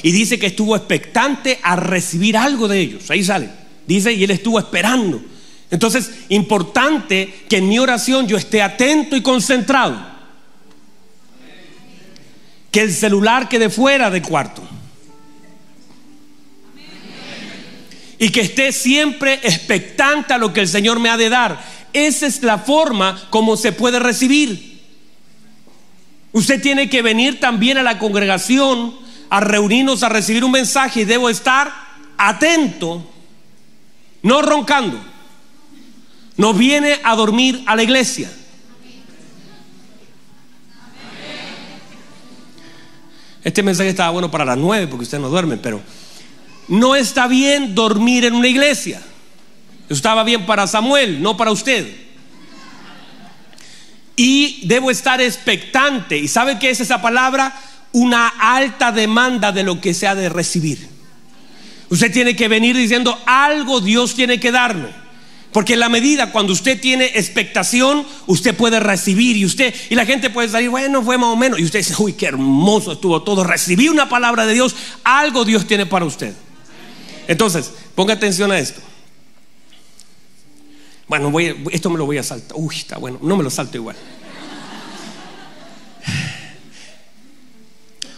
Y 0.02 0.10
dice 0.10 0.38
que 0.38 0.46
estuvo 0.46 0.76
expectante 0.76 1.60
a 1.62 1.76
recibir 1.76 2.36
algo 2.36 2.68
de 2.68 2.80
ellos. 2.80 3.08
Ahí 3.08 3.24
sale. 3.24 3.61
Dice, 3.94 4.12
y 4.12 4.24
él 4.24 4.30
estuvo 4.30 4.58
esperando. 4.58 5.22
Entonces, 5.70 6.10
importante 6.28 7.44
que 7.48 7.58
en 7.58 7.68
mi 7.68 7.78
oración 7.78 8.28
yo 8.28 8.36
esté 8.36 8.62
atento 8.62 9.16
y 9.16 9.22
concentrado. 9.22 10.12
Que 12.70 12.82
el 12.82 12.92
celular 12.92 13.48
quede 13.48 13.70
fuera 13.70 14.10
del 14.10 14.22
cuarto. 14.22 14.62
y 18.22 18.28
que 18.28 18.42
esté 18.42 18.70
siempre 18.70 19.40
expectante 19.42 20.32
a 20.32 20.38
lo 20.38 20.52
que 20.52 20.60
el 20.60 20.68
Señor 20.68 21.00
me 21.00 21.08
ha 21.08 21.16
de 21.16 21.28
dar. 21.28 21.60
Esa 21.92 22.28
es 22.28 22.40
la 22.44 22.56
forma 22.56 23.20
como 23.30 23.56
se 23.56 23.72
puede 23.72 23.98
recibir. 23.98 24.80
Usted 26.30 26.62
tiene 26.62 26.88
que 26.88 27.02
venir 27.02 27.40
también 27.40 27.78
a 27.78 27.82
la 27.82 27.98
congregación 27.98 28.94
a 29.28 29.40
reunirnos 29.40 30.04
a 30.04 30.08
recibir 30.08 30.44
un 30.44 30.52
mensaje 30.52 31.00
y 31.00 31.04
debo 31.04 31.28
estar 31.30 31.72
atento, 32.16 33.11
no 34.22 34.42
roncando. 34.42 34.98
No 36.36 36.54
viene 36.54 36.98
a 37.04 37.14
dormir 37.14 37.62
a 37.66 37.76
la 37.76 37.82
iglesia. 37.82 38.30
Este 43.44 43.62
mensaje 43.62 43.90
estaba 43.90 44.10
bueno 44.10 44.30
para 44.30 44.44
las 44.44 44.56
nueve 44.56 44.86
porque 44.86 45.04
usted 45.04 45.18
no 45.18 45.28
duerme, 45.28 45.56
pero 45.56 45.82
no 46.68 46.94
está 46.94 47.26
bien 47.26 47.74
dormir 47.74 48.24
en 48.24 48.34
una 48.34 48.48
iglesia. 48.48 49.02
estaba 49.88 50.22
bien 50.24 50.46
para 50.46 50.66
Samuel, 50.66 51.20
no 51.20 51.36
para 51.36 51.50
usted. 51.50 51.92
Y 54.14 54.66
debo 54.66 54.90
estar 54.90 55.20
expectante. 55.20 56.16
¿Y 56.16 56.28
sabe 56.28 56.58
qué 56.58 56.70
es 56.70 56.80
esa 56.80 57.02
palabra? 57.02 57.52
Una 57.92 58.28
alta 58.28 58.92
demanda 58.92 59.52
de 59.52 59.64
lo 59.64 59.80
que 59.80 59.92
se 59.92 60.06
ha 60.06 60.14
de 60.14 60.28
recibir. 60.28 60.91
Usted 61.92 62.10
tiene 62.10 62.34
que 62.34 62.48
venir 62.48 62.74
diciendo 62.74 63.18
algo 63.26 63.82
Dios 63.82 64.14
tiene 64.14 64.40
que 64.40 64.50
darme. 64.50 64.88
Porque 65.52 65.74
en 65.74 65.80
la 65.80 65.90
medida 65.90 66.32
cuando 66.32 66.54
usted 66.54 66.80
tiene 66.80 67.04
expectación, 67.04 68.06
usted 68.26 68.56
puede 68.56 68.80
recibir 68.80 69.36
y 69.36 69.44
usted 69.44 69.74
y 69.90 69.94
la 69.94 70.06
gente 70.06 70.30
puede 70.30 70.48
salir, 70.48 70.70
bueno, 70.70 71.02
fue 71.02 71.18
más 71.18 71.28
o 71.28 71.36
menos 71.36 71.60
y 71.60 71.64
usted 71.64 71.80
dice, 71.80 71.94
"Uy, 71.98 72.14
qué 72.14 72.24
hermoso 72.24 72.92
estuvo 72.92 73.22
todo, 73.22 73.44
recibí 73.44 73.90
una 73.90 74.08
palabra 74.08 74.46
de 74.46 74.54
Dios, 74.54 74.74
algo 75.04 75.44
Dios 75.44 75.66
tiene 75.66 75.84
para 75.84 76.06
usted." 76.06 76.32
Entonces, 77.28 77.70
ponga 77.94 78.14
atención 78.14 78.50
a 78.50 78.58
esto. 78.58 78.80
Bueno, 81.08 81.30
voy, 81.30 81.54
esto 81.72 81.90
me 81.90 81.98
lo 81.98 82.06
voy 82.06 82.16
a 82.16 82.22
saltar. 82.22 82.56
Uy, 82.56 82.74
está 82.74 82.96
bueno, 82.96 83.18
no 83.20 83.36
me 83.36 83.44
lo 83.44 83.50
salto 83.50 83.76
igual. 83.76 83.96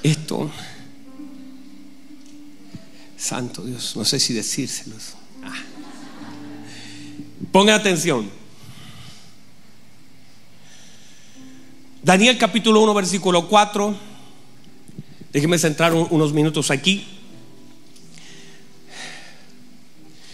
Esto, 0.04 0.48
santo 3.24 3.64
Dios, 3.64 3.96
no 3.96 4.04
sé 4.04 4.20
si 4.20 4.34
decírselos. 4.34 5.14
Ah. 5.42 5.54
Ponga 7.50 7.74
atención. 7.74 8.30
Daniel 12.02 12.36
capítulo 12.36 12.82
1, 12.82 12.92
versículo 12.92 13.48
4. 13.48 13.96
Déjeme 15.32 15.58
centrar 15.58 15.94
unos 15.94 16.34
minutos 16.34 16.70
aquí. 16.70 17.06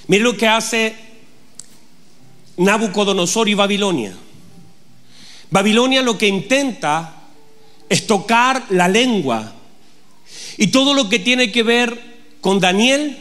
Mire 0.08 0.24
lo 0.24 0.36
que 0.36 0.48
hace 0.48 0.96
Nabucodonosor 2.56 3.48
y 3.48 3.54
Babilonia. 3.54 4.16
Babilonia 5.48 6.02
lo 6.02 6.18
que 6.18 6.26
intenta 6.26 7.22
es 7.88 8.08
tocar 8.08 8.66
la 8.70 8.88
lengua. 8.88 9.54
Y 10.56 10.66
todo 10.68 10.92
lo 10.92 11.08
que 11.08 11.20
tiene 11.20 11.52
que 11.52 11.62
ver 11.62 12.09
con 12.40 12.60
Daniel 12.60 13.18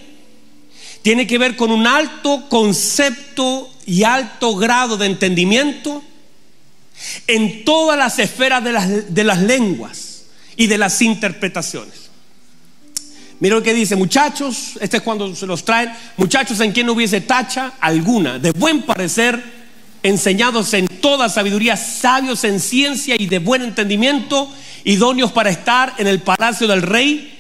tiene 1.02 1.28
que 1.28 1.38
ver 1.38 1.56
con 1.56 1.72
un 1.72 1.88
alto 1.88 2.48
concepto 2.50 3.70
y 3.86 4.04
alto 4.04 4.56
grado 4.56 4.98
de 4.98 5.06
entendimiento 5.06 6.04
en 7.28 7.64
todas 7.64 7.98
las 7.98 8.20
esferas 8.20 8.64
de 8.64 8.72
las, 8.74 9.14
de 9.14 9.24
las 9.24 9.42
lenguas 9.42 10.24
y 10.56 10.68
de 10.68 10.78
las 10.78 11.02
interpretaciones. 11.02 12.10
Mira 13.40 13.56
lo 13.56 13.64
que 13.64 13.74
dice, 13.74 13.96
muchachos, 13.96 14.78
este 14.82 14.98
es 14.98 15.04
cuando 15.04 15.34
se 15.34 15.46
los 15.46 15.64
traen, 15.64 15.94
muchachos 16.18 16.60
en 16.60 16.74
quien 16.74 16.86
no 16.86 16.94
hubiese 16.94 17.22
tacha 17.22 17.74
alguna, 17.80 18.38
de 18.38 18.52
buen 18.52 18.82
parecer, 18.82 19.42
enseñados 20.04 20.74
en 20.74 20.88
toda 20.88 21.30
sabiduría, 21.30 21.78
sabios 21.78 22.44
en 22.44 22.60
ciencia 22.60 23.16
y 23.18 23.28
de 23.28 23.40
buen 23.40 23.62
entendimiento, 23.62 24.54
idóneos 24.84 25.32
para 25.32 25.50
estar 25.50 25.94
en 25.98 26.08
el 26.08 26.20
palacio 26.20 26.68
del 26.68 26.82
rey, 26.82 27.39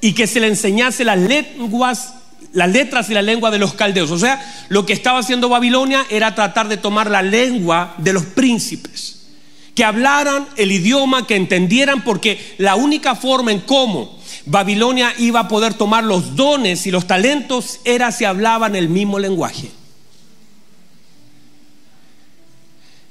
y 0.00 0.12
que 0.12 0.26
se 0.26 0.40
le 0.40 0.48
enseñase 0.48 1.04
las 1.04 1.18
lenguas, 1.18 2.14
las 2.52 2.70
letras 2.70 3.10
y 3.10 3.14
la 3.14 3.22
lengua 3.22 3.50
de 3.50 3.58
los 3.58 3.74
caldeos. 3.74 4.10
O 4.10 4.18
sea, 4.18 4.66
lo 4.68 4.86
que 4.86 4.92
estaba 4.92 5.18
haciendo 5.18 5.48
Babilonia 5.48 6.06
era 6.10 6.34
tratar 6.34 6.68
de 6.68 6.76
tomar 6.76 7.10
la 7.10 7.22
lengua 7.22 7.94
de 7.98 8.12
los 8.12 8.24
príncipes, 8.24 9.26
que 9.74 9.84
hablaran 9.84 10.46
el 10.56 10.72
idioma, 10.72 11.26
que 11.26 11.36
entendieran, 11.36 12.04
porque 12.04 12.54
la 12.58 12.76
única 12.76 13.14
forma 13.14 13.52
en 13.52 13.60
cómo 13.60 14.18
Babilonia 14.46 15.12
iba 15.18 15.40
a 15.40 15.48
poder 15.48 15.74
tomar 15.74 16.04
los 16.04 16.36
dones 16.36 16.86
y 16.86 16.90
los 16.90 17.06
talentos 17.06 17.80
era 17.84 18.12
si 18.12 18.24
hablaban 18.24 18.76
el 18.76 18.88
mismo 18.88 19.18
lenguaje. 19.18 19.70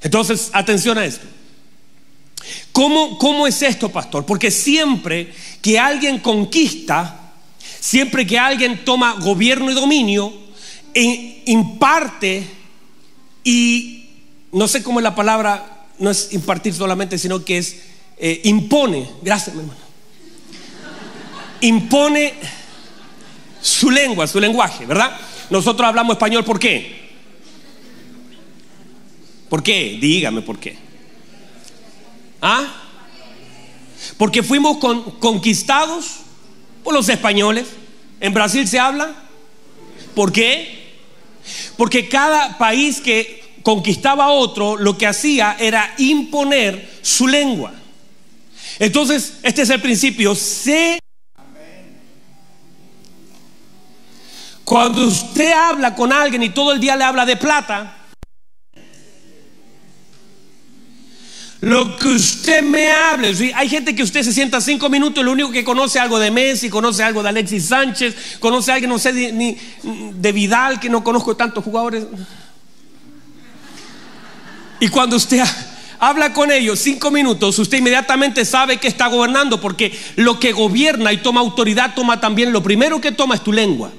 Entonces, 0.02 0.50
atención 0.52 0.98
a 0.98 1.04
esto. 1.04 1.26
¿Cómo, 2.72 3.18
¿Cómo 3.18 3.46
es 3.46 3.62
esto, 3.62 3.90
pastor? 3.90 4.24
Porque 4.24 4.50
siempre 4.50 5.32
que 5.62 5.78
alguien 5.78 6.18
conquista, 6.18 7.32
siempre 7.80 8.26
que 8.26 8.38
alguien 8.38 8.84
toma 8.84 9.14
gobierno 9.20 9.70
y 9.70 9.74
dominio, 9.74 10.32
e 10.94 11.42
imparte 11.46 12.46
y 13.44 14.08
no 14.52 14.66
sé 14.66 14.82
cómo 14.82 15.00
es 15.00 15.04
la 15.04 15.14
palabra, 15.14 15.86
no 15.98 16.10
es 16.10 16.32
impartir 16.32 16.72
solamente, 16.74 17.18
sino 17.18 17.44
que 17.44 17.58
es 17.58 17.76
eh, 18.18 18.40
impone. 18.44 19.06
Gracias, 19.22 19.54
mi 19.54 19.62
hermano 19.62 19.86
impone 21.60 22.34
su 23.60 23.90
lengua, 23.90 24.26
su 24.26 24.40
lenguaje, 24.40 24.86
¿verdad? 24.86 25.16
Nosotros 25.50 25.86
hablamos 25.88 26.14
español, 26.14 26.44
¿por 26.44 26.58
qué? 26.58 27.06
¿Por 29.48 29.62
qué? 29.62 29.98
Dígame 30.00 30.42
por 30.42 30.58
qué. 30.58 30.76
¿Ah? 32.40 32.64
Porque 34.18 34.42
fuimos 34.42 34.78
conquistados 35.18 36.18
por 36.84 36.94
los 36.94 37.08
españoles. 37.08 37.66
En 38.20 38.32
Brasil 38.32 38.66
se 38.66 38.78
habla. 38.78 39.14
¿Por 40.14 40.32
qué? 40.32 40.94
Porque 41.76 42.08
cada 42.08 42.58
país 42.58 43.00
que 43.00 43.60
conquistaba 43.62 44.26
a 44.26 44.30
otro, 44.30 44.76
lo 44.76 44.96
que 44.96 45.06
hacía 45.06 45.56
era 45.58 45.94
imponer 45.98 46.98
su 47.02 47.26
lengua. 47.26 47.74
Entonces, 48.78 49.34
este 49.42 49.62
es 49.62 49.70
el 49.70 49.80
principio. 49.80 50.34
Sé 50.34 50.98
Cuando 54.66 55.06
usted 55.06 55.52
habla 55.52 55.94
con 55.94 56.12
alguien 56.12 56.42
y 56.42 56.48
todo 56.48 56.72
el 56.72 56.80
día 56.80 56.96
le 56.96 57.04
habla 57.04 57.24
de 57.24 57.36
plata, 57.36 57.98
Lo 61.66 61.96
que 61.96 62.06
usted 62.06 62.62
me 62.62 62.92
hable. 62.92 63.52
Hay 63.56 63.68
gente 63.68 63.96
que 63.96 64.04
usted 64.04 64.22
se 64.22 64.32
sienta 64.32 64.60
cinco 64.60 64.88
minutos 64.88 65.20
y 65.20 65.24
lo 65.24 65.32
único 65.32 65.50
que 65.50 65.64
conoce 65.64 65.98
algo 65.98 66.16
de 66.20 66.30
Messi, 66.30 66.70
conoce 66.70 67.02
algo 67.02 67.24
de 67.24 67.30
Alexis 67.30 67.64
Sánchez, 67.64 68.38
conoce 68.38 68.70
algo, 68.70 68.86
no 68.86 69.00
sé, 69.00 69.12
ni 69.32 69.58
de 69.82 70.30
Vidal, 70.30 70.78
que 70.78 70.88
no 70.88 71.02
conozco 71.02 71.36
tantos 71.36 71.64
jugadores. 71.64 72.04
Y 74.78 74.86
cuando 74.86 75.16
usted 75.16 75.42
habla 75.98 76.32
con 76.32 76.52
ellos 76.52 76.78
cinco 76.78 77.10
minutos, 77.10 77.58
usted 77.58 77.78
inmediatamente 77.78 78.44
sabe 78.44 78.76
que 78.76 78.86
está 78.86 79.08
gobernando, 79.08 79.60
porque 79.60 79.92
lo 80.14 80.38
que 80.38 80.52
gobierna 80.52 81.12
y 81.12 81.16
toma 81.16 81.40
autoridad, 81.40 81.96
toma 81.96 82.20
también, 82.20 82.52
lo 82.52 82.62
primero 82.62 83.00
que 83.00 83.10
toma 83.10 83.34
es 83.34 83.42
tu 83.42 83.52
lengua. 83.52 83.90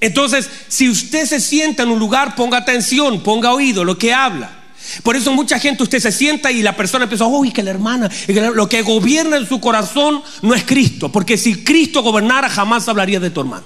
Entonces, 0.00 0.50
si 0.66 0.88
usted 0.88 1.24
se 1.24 1.38
sienta 1.38 1.84
en 1.84 1.90
un 1.90 2.00
lugar, 2.00 2.34
ponga 2.34 2.58
atención, 2.58 3.22
ponga 3.22 3.52
oído 3.52 3.84
lo 3.84 3.96
que 3.96 4.12
habla. 4.12 4.59
Por 5.02 5.16
eso 5.16 5.32
mucha 5.32 5.58
gente 5.58 5.82
usted 5.82 6.00
se 6.00 6.12
sienta 6.12 6.50
y 6.50 6.62
la 6.62 6.76
persona 6.76 7.04
empieza, 7.04 7.26
uy, 7.26 7.52
que 7.52 7.62
la 7.62 7.70
hermana, 7.70 8.10
lo 8.54 8.68
que 8.68 8.82
gobierna 8.82 9.36
en 9.36 9.48
su 9.48 9.60
corazón 9.60 10.22
no 10.42 10.54
es 10.54 10.64
Cristo, 10.64 11.12
porque 11.12 11.36
si 11.36 11.62
Cristo 11.62 12.02
gobernara 12.02 12.48
jamás 12.48 12.88
hablaría 12.88 13.20
de 13.20 13.30
tu 13.30 13.40
hermano. 13.40 13.64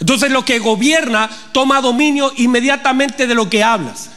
Entonces 0.00 0.30
lo 0.30 0.44
que 0.44 0.58
gobierna 0.58 1.30
toma 1.52 1.80
dominio 1.80 2.32
inmediatamente 2.36 3.26
de 3.26 3.34
lo 3.34 3.48
que 3.48 3.62
hablas. 3.62 4.10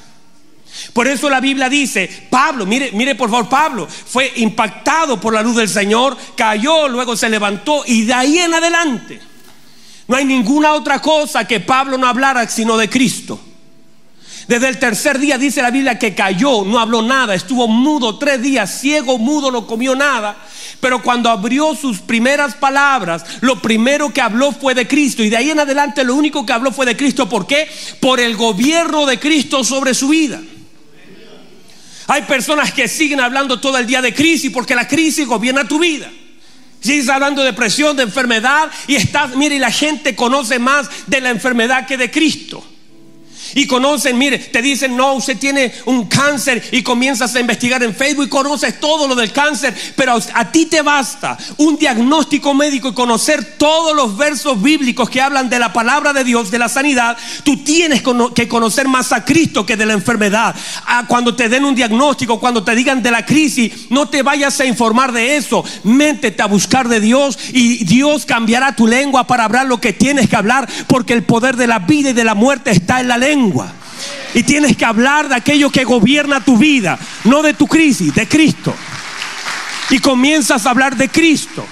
Por 0.94 1.08
eso 1.08 1.30
la 1.30 1.40
Biblia 1.40 1.70
dice, 1.70 2.10
Pablo, 2.30 2.66
mire, 2.66 2.92
mire 2.94 3.16
por 3.16 3.30
favor, 3.30 3.48
Pablo 3.48 3.88
fue 3.88 4.32
impactado 4.38 5.20
por 5.20 5.34
la 5.34 5.42
luz 5.42 5.56
del 5.58 5.70
Señor, 5.70 6.18
cayó, 6.36 6.88
luego 6.88 7.16
se 7.16 7.30
levantó 7.30 7.84
y 7.86 8.04
de 8.04 8.14
ahí 8.14 8.40
en 8.40 8.54
adelante 8.54 9.22
no 10.08 10.16
hay 10.16 10.26
ninguna 10.26 10.74
otra 10.74 11.02
cosa 11.02 11.48
que 11.48 11.60
Pablo 11.60 11.98
no 11.98 12.08
hablara 12.08 12.48
sino 12.48 12.78
de 12.78 12.90
Cristo. 12.90 13.40
Desde 14.48 14.68
el 14.68 14.78
tercer 14.78 15.18
día 15.18 15.40
dice 15.40 15.64
la 15.64 15.72
Biblia 15.72 15.98
que 15.98 16.14
cayó, 16.14 16.64
no 16.64 16.80
habló 16.80 17.02
nada, 17.02 17.34
estuvo 17.34 17.68
mudo 17.68 18.20
tres 18.20 18.42
días, 18.44 18.80
ciego, 18.80 19.18
mudo, 19.18 19.50
no 19.50 19.66
comió 19.66 19.96
nada. 19.96 20.38
Pero 20.80 21.02
cuando 21.02 21.32
abrió 21.32 21.74
sus 21.74 22.00
primeras 22.00 22.54
palabras, 22.54 23.24
lo 23.42 23.60
primero 23.60 24.14
que 24.14 24.22
habló 24.22 24.52
fue 24.52 24.76
de 24.76 24.88
Cristo. 24.88 25.24
Y 25.24 25.30
de 25.30 25.38
ahí 25.38 25.50
en 25.50 25.60
adelante 25.60 26.04
lo 26.04 26.14
único 26.14 26.46
que 26.46 26.54
habló 26.54 26.72
fue 26.72 26.86
de 26.86 26.96
Cristo. 26.96 27.28
¿Por 27.28 27.48
qué? 27.48 27.68
Por 28.00 28.20
el 28.20 28.36
gobierno 28.36 29.08
de 29.08 29.20
Cristo 29.20 29.64
sobre 29.64 29.96
su 29.96 30.10
vida. 30.10 30.40
Hay 32.08 32.22
personas 32.24 32.72
que 32.72 32.88
siguen 32.88 33.22
hablando 33.22 33.60
todo 33.60 33.80
el 33.80 33.88
día 33.88 34.02
de 34.04 34.14
crisis 34.14 34.52
porque 34.52 34.76
la 34.76 34.88
crisis 34.88 35.26
gobierna 35.26 35.68
tu 35.68 35.80
vida. 35.80 36.12
Sigues 36.86 37.10
hablando 37.10 37.42
de 37.42 37.48
depresión, 37.48 37.98
de 37.98 38.04
enfermedad 38.04 38.70
y 38.86 38.94
estás, 38.94 39.36
mire, 39.36 39.58
la 39.58 39.72
gente 39.72 40.16
conoce 40.16 40.60
más 40.60 40.88
de 41.08 41.20
la 41.20 41.32
enfermedad 41.32 41.88
que 41.88 41.98
de 41.98 42.12
Cristo. 42.12 42.64
Y 43.54 43.68
conocen, 43.68 44.18
mire, 44.18 44.40
te 44.40 44.62
dicen, 44.62 44.96
no, 44.98 45.14
usted 45.14 45.38
tiene 45.38 45.74
un 45.86 46.06
cáncer 46.08 46.64
y 46.72 46.82
comienzas 46.82 47.36
a 47.36 47.40
investigar 47.40 47.84
en 47.84 47.96
Facebook 47.96 48.26
y 48.26 48.30
conoces 48.30 48.80
todo 48.80 49.08
lo 49.08 49.16
del 49.16 49.32
cáncer, 49.32 49.76
pero 49.96 50.18
a 50.34 50.52
ti 50.52 50.66
te 50.66 50.82
basta 50.82 51.38
un 51.58 51.78
diagnóstico 51.78 52.54
médico 52.54 52.90
y 52.90 52.94
conocer 52.94 53.58
todos 53.58 53.96
los 53.96 54.18
versos 54.18 54.62
bíblicos 54.62 55.10
que 55.10 55.22
hablan 55.22 55.50
de 55.50 55.60
la 55.60 55.74
palabra 55.74 56.14
de 56.14 56.24
Dios, 56.24 56.52
de 56.52 56.60
la 56.60 56.70
sanidad. 56.70 57.18
Tú 57.44 57.58
tienes 57.58 58.02
que 58.34 58.48
conocer 58.48 58.88
más 58.88 59.12
a 59.12 59.24
Cristo 59.24 59.66
que 59.66 59.78
de 59.78 59.86
la 59.86 59.94
enfermedad. 59.94 60.56
Ah, 60.86 61.06
cuando 61.08 61.36
te 61.36 61.50
den 61.50 61.66
un 61.66 61.76
diagnóstico, 61.76 62.40
cuando 62.40 62.64
te 62.64 62.76
digan 62.76 63.04
de 63.04 63.12
la 63.12 63.26
crisis, 63.26 63.90
no 63.90 64.10
te 64.10 64.24
vayas 64.24 64.60
a 64.60 64.66
informar 64.66 65.12
de 65.12 65.38
eso. 65.38 65.64
Métete 65.84 66.42
a 66.42 66.48
buscar 66.48 66.88
de 66.88 67.00
Dios 67.00 67.38
y 67.54 67.84
Dios 67.86 68.26
cambiará 68.26 68.76
tu 68.76 68.88
lengua 68.88 69.28
para 69.28 69.46
hablar 69.46 69.66
lo 69.66 69.80
que 69.80 69.94
tienes 69.94 70.30
que 70.30 70.36
hablar, 70.36 70.68
porque 70.88 71.14
el 71.14 71.24
poder 71.24 71.56
de 71.56 71.68
la 71.68 71.80
vida 71.80 72.10
y 72.10 72.14
de 72.14 72.24
la 72.24 72.36
muerte 72.36 72.72
está 72.72 73.02
en 73.02 73.08
la 73.08 73.18
lengua. 73.18 73.35
Y 74.34 74.44
tienes 74.44 74.76
que 74.76 74.86
hablar 74.86 75.30
de 75.30 75.36
aquello 75.36 75.70
que 75.72 75.84
gobierna 75.84 76.44
tu 76.44 76.58
vida, 76.58 77.00
no 77.24 77.42
de 77.42 77.54
tu 77.54 77.68
crisis, 77.68 78.14
de 78.14 78.28
Cristo. 78.28 78.74
Y 79.90 80.00
comienzas 80.00 80.66
a 80.66 80.72
hablar 80.72 80.96
de 80.96 81.10
Cristo. 81.10 81.66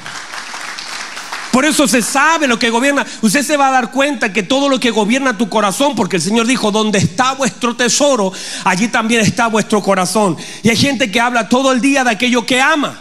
Por 1.52 1.66
eso 1.66 1.88
se 1.88 2.02
sabe 2.02 2.48
lo 2.48 2.58
que 2.58 2.70
gobierna. 2.70 3.06
Usted 3.22 3.44
se 3.44 3.58
va 3.58 3.68
a 3.68 3.72
dar 3.72 3.92
cuenta 3.92 4.34
que 4.34 4.42
todo 4.42 4.70
lo 4.70 4.80
que 4.80 4.90
gobierna 4.90 5.38
tu 5.38 5.50
corazón, 5.50 5.96
porque 5.96 6.16
el 6.16 6.22
Señor 6.22 6.48
dijo, 6.48 6.72
donde 6.72 6.98
está 6.98 7.34
vuestro 7.34 7.76
tesoro, 7.76 8.32
allí 8.64 8.88
también 8.88 9.22
está 9.22 9.48
vuestro 9.48 9.82
corazón. 9.84 10.36
Y 10.64 10.70
hay 10.70 10.78
gente 10.78 11.12
que 11.12 11.20
habla 11.20 11.50
todo 11.50 11.72
el 11.72 11.80
día 11.80 12.04
de 12.04 12.10
aquello 12.10 12.46
que 12.46 12.60
ama. 12.60 13.00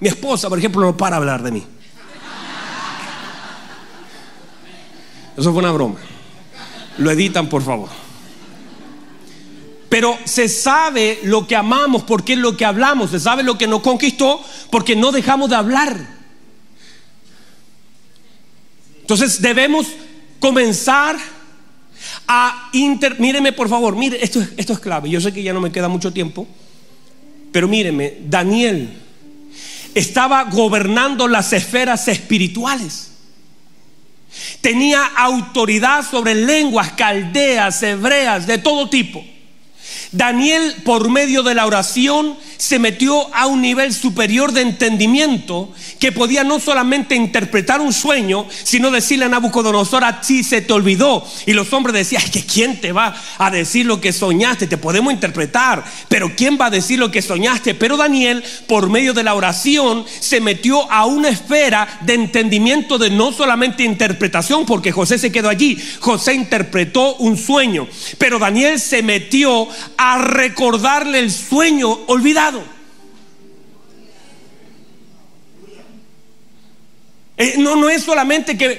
Mi 0.00 0.08
esposa, 0.08 0.48
por 0.48 0.58
ejemplo, 0.58 0.80
no 0.80 0.96
para 0.96 1.16
hablar 1.16 1.42
de 1.42 1.50
mí. 1.50 1.66
Eso 5.36 5.52
fue 5.52 5.60
una 5.60 5.72
broma. 5.72 5.96
Lo 6.98 7.10
editan, 7.10 7.48
por 7.48 7.62
favor. 7.62 7.88
Pero 9.88 10.18
se 10.24 10.48
sabe 10.48 11.20
lo 11.24 11.46
que 11.46 11.54
amamos 11.54 12.02
porque 12.04 12.32
es 12.32 12.38
lo 12.38 12.56
que 12.56 12.64
hablamos. 12.64 13.10
Se 13.10 13.20
sabe 13.20 13.42
lo 13.42 13.58
que 13.58 13.66
nos 13.66 13.82
conquistó 13.82 14.42
porque 14.70 14.96
no 14.96 15.12
dejamos 15.12 15.50
de 15.50 15.56
hablar. 15.56 16.22
Entonces 19.02 19.42
debemos 19.42 19.86
comenzar 20.40 21.18
a 22.26 22.70
inter... 22.72 23.20
Míreme 23.20 23.52
por 23.52 23.68
favor, 23.68 23.94
mire, 23.94 24.24
esto, 24.24 24.42
esto 24.56 24.72
es 24.72 24.78
clave. 24.78 25.10
Yo 25.10 25.20
sé 25.20 25.32
que 25.32 25.42
ya 25.42 25.52
no 25.52 25.60
me 25.60 25.70
queda 25.70 25.88
mucho 25.88 26.12
tiempo. 26.12 26.46
Pero 27.52 27.68
míreme, 27.68 28.16
Daniel 28.24 28.98
estaba 29.94 30.44
gobernando 30.44 31.28
las 31.28 31.52
esferas 31.52 32.08
espirituales. 32.08 33.11
Tenía 34.60 35.04
autoridad 35.04 36.08
sobre 36.08 36.34
lenguas 36.34 36.92
caldeas, 36.92 37.82
hebreas, 37.82 38.46
de 38.46 38.58
todo 38.58 38.88
tipo. 38.88 39.24
Daniel, 40.12 40.76
por 40.84 41.10
medio 41.10 41.42
de 41.42 41.54
la 41.54 41.66
oración, 41.66 42.36
se 42.58 42.78
metió 42.78 43.34
a 43.34 43.46
un 43.46 43.62
nivel 43.62 43.92
superior 43.94 44.52
de 44.52 44.60
entendimiento 44.60 45.72
que 46.02 46.10
podía 46.10 46.42
no 46.42 46.58
solamente 46.58 47.14
interpretar 47.14 47.80
un 47.80 47.92
sueño, 47.92 48.48
sino 48.64 48.90
decirle 48.90 49.26
a 49.26 49.28
Nabucodonosor, 49.28 50.02
a 50.02 50.20
ti 50.20 50.42
se 50.42 50.60
te 50.60 50.72
olvidó. 50.72 51.24
Y 51.46 51.52
los 51.52 51.72
hombres 51.72 51.94
decían, 51.94 52.28
que 52.32 52.44
quién 52.44 52.80
te 52.80 52.90
va 52.90 53.14
a 53.38 53.52
decir 53.52 53.86
lo 53.86 54.00
que 54.00 54.12
soñaste, 54.12 54.66
te 54.66 54.78
podemos 54.78 55.12
interpretar, 55.12 55.84
pero 56.08 56.34
quién 56.34 56.58
va 56.60 56.66
a 56.66 56.70
decir 56.70 56.98
lo 56.98 57.12
que 57.12 57.22
soñaste. 57.22 57.76
Pero 57.76 57.96
Daniel, 57.96 58.42
por 58.66 58.90
medio 58.90 59.14
de 59.14 59.22
la 59.22 59.36
oración, 59.36 60.04
se 60.18 60.40
metió 60.40 60.90
a 60.90 61.06
una 61.06 61.28
esfera 61.28 62.00
de 62.00 62.14
entendimiento 62.14 62.98
de 62.98 63.10
no 63.10 63.30
solamente 63.30 63.84
interpretación, 63.84 64.66
porque 64.66 64.90
José 64.90 65.18
se 65.18 65.30
quedó 65.30 65.50
allí, 65.50 65.80
José 66.00 66.34
interpretó 66.34 67.14
un 67.18 67.36
sueño, 67.36 67.86
pero 68.18 68.40
Daniel 68.40 68.80
se 68.80 69.04
metió 69.04 69.68
a 69.96 70.18
recordarle 70.18 71.20
el 71.20 71.30
sueño 71.30 71.92
olvidado. 72.08 72.71
Eh, 77.42 77.54
no, 77.58 77.74
no 77.74 77.90
es 77.90 78.04
solamente 78.04 78.56
que 78.56 78.78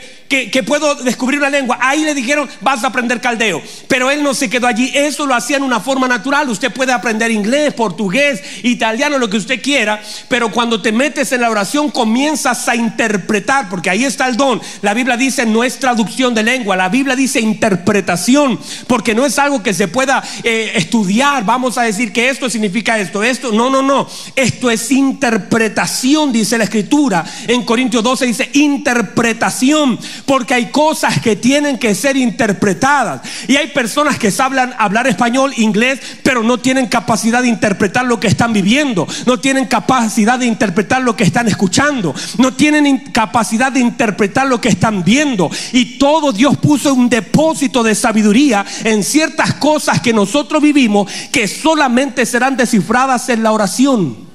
que, 0.52 0.64
puedo 0.64 0.96
descubrir 0.96 1.40
una 1.40 1.50
lengua. 1.50 1.78
Ahí 1.80 2.04
le 2.04 2.16
dijeron, 2.16 2.50
vas 2.62 2.84
a 2.84 2.88
aprender 2.88 3.22
caldeo. 3.22 3.62
Pero 3.88 4.10
él 4.10 4.24
no 4.24 4.34
se 4.34 4.50
quedó 4.50 4.68
allí. 4.68 4.92
Eso 4.94 5.26
lo 5.26 5.36
hacía 5.36 5.58
en 5.58 5.64
una 5.64 5.80
forma 5.80 6.08
natural. 6.08 6.50
Usted 6.50 6.72
puede 6.72 6.92
aprender 6.92 7.30
inglés, 7.32 7.74
portugués, 7.74 8.42
italiano, 8.64 9.18
lo 9.18 9.30
que 9.30 9.38
usted 9.38 9.62
quiera. 9.62 10.02
Pero 10.30 10.50
cuando 10.52 10.82
te 10.82 10.92
metes 10.92 11.32
en 11.32 11.42
la 11.42 11.50
oración, 11.50 11.92
comienzas 11.92 12.68
a 12.68 12.76
interpretar, 12.76 13.70
porque 13.70 13.90
ahí 13.90 14.04
está 14.06 14.28
el 14.28 14.38
don. 14.38 14.62
La 14.82 14.94
Biblia 14.94 15.18
dice 15.18 15.46
no 15.46 15.64
es 15.64 15.80
traducción 15.80 16.34
de 16.34 16.44
lengua, 16.44 16.76
la 16.76 16.90
Biblia 16.90 17.16
dice 17.16 17.40
interpretación, 17.40 18.60
porque 18.88 19.14
no 19.14 19.26
es 19.26 19.38
algo 19.38 19.62
que 19.62 19.74
se 19.74 19.88
pueda 19.88 20.24
eh, 20.44 20.72
estudiar. 20.76 21.46
Vamos 21.46 21.78
a 21.78 21.84
decir 21.84 22.12
que 22.12 22.30
esto 22.30 22.50
significa 22.50 22.98
esto, 22.98 23.24
esto. 23.24 23.52
No, 23.52 23.70
no, 23.70 23.82
no. 23.82 24.08
Esto 24.36 24.72
es 24.72 24.92
interpretación, 24.92 26.32
dice 26.32 26.58
la 26.58 26.64
Escritura. 26.64 27.24
En 27.48 27.64
Corintios 27.64 28.04
12 28.04 28.26
dice 28.26 28.50
interpretación 28.54 30.00
porque 30.26 30.54
hay 30.54 30.72
cosas 30.72 31.20
que 31.22 31.36
tienen 31.36 31.78
que 31.78 31.96
ser 31.96 32.18
interpretadas. 32.18 33.22
Y 33.48 33.56
hay 33.56 33.68
personas 33.68 34.18
que 34.18 34.32
saben 34.32 34.74
hablar 34.78 35.08
español, 35.08 35.54
inglés, 35.58 36.00
pero 36.24 36.44
no 36.44 36.58
tienen 36.58 36.88
capacidad 36.88 37.42
de 37.42 37.48
interpretar 37.48 38.06
lo 38.06 38.20
que 38.20 38.28
están 38.28 38.54
viviendo, 38.54 39.08
no 39.26 39.40
tienen 39.40 39.66
capacidad 39.66 40.40
de 40.40 40.46
interpretar 40.46 41.02
lo 41.02 41.16
que 41.16 41.24
están 41.24 41.48
escuchando, 41.48 42.14
no 42.38 42.54
tienen 42.54 43.12
capacidad 43.12 43.72
de 43.72 43.80
interpretar 43.80 44.48
lo 44.48 44.60
que 44.60 44.70
están 44.70 45.04
viendo. 45.04 45.50
Y 45.72 45.98
todo 45.98 46.32
Dios 46.32 46.58
puso 46.58 46.94
un 46.94 47.10
depósito 47.10 47.84
de 47.84 47.96
sabiduría 47.96 48.66
en 48.84 49.04
ciertas 49.04 49.54
cosas 49.56 50.02
que 50.02 50.14
nosotros 50.14 50.62
vivimos 50.62 51.12
que 51.32 51.48
solamente 51.48 52.26
serán 52.26 52.58
descifradas 52.58 53.30
en 53.30 53.44
la 53.44 53.52
oración. 53.52 54.33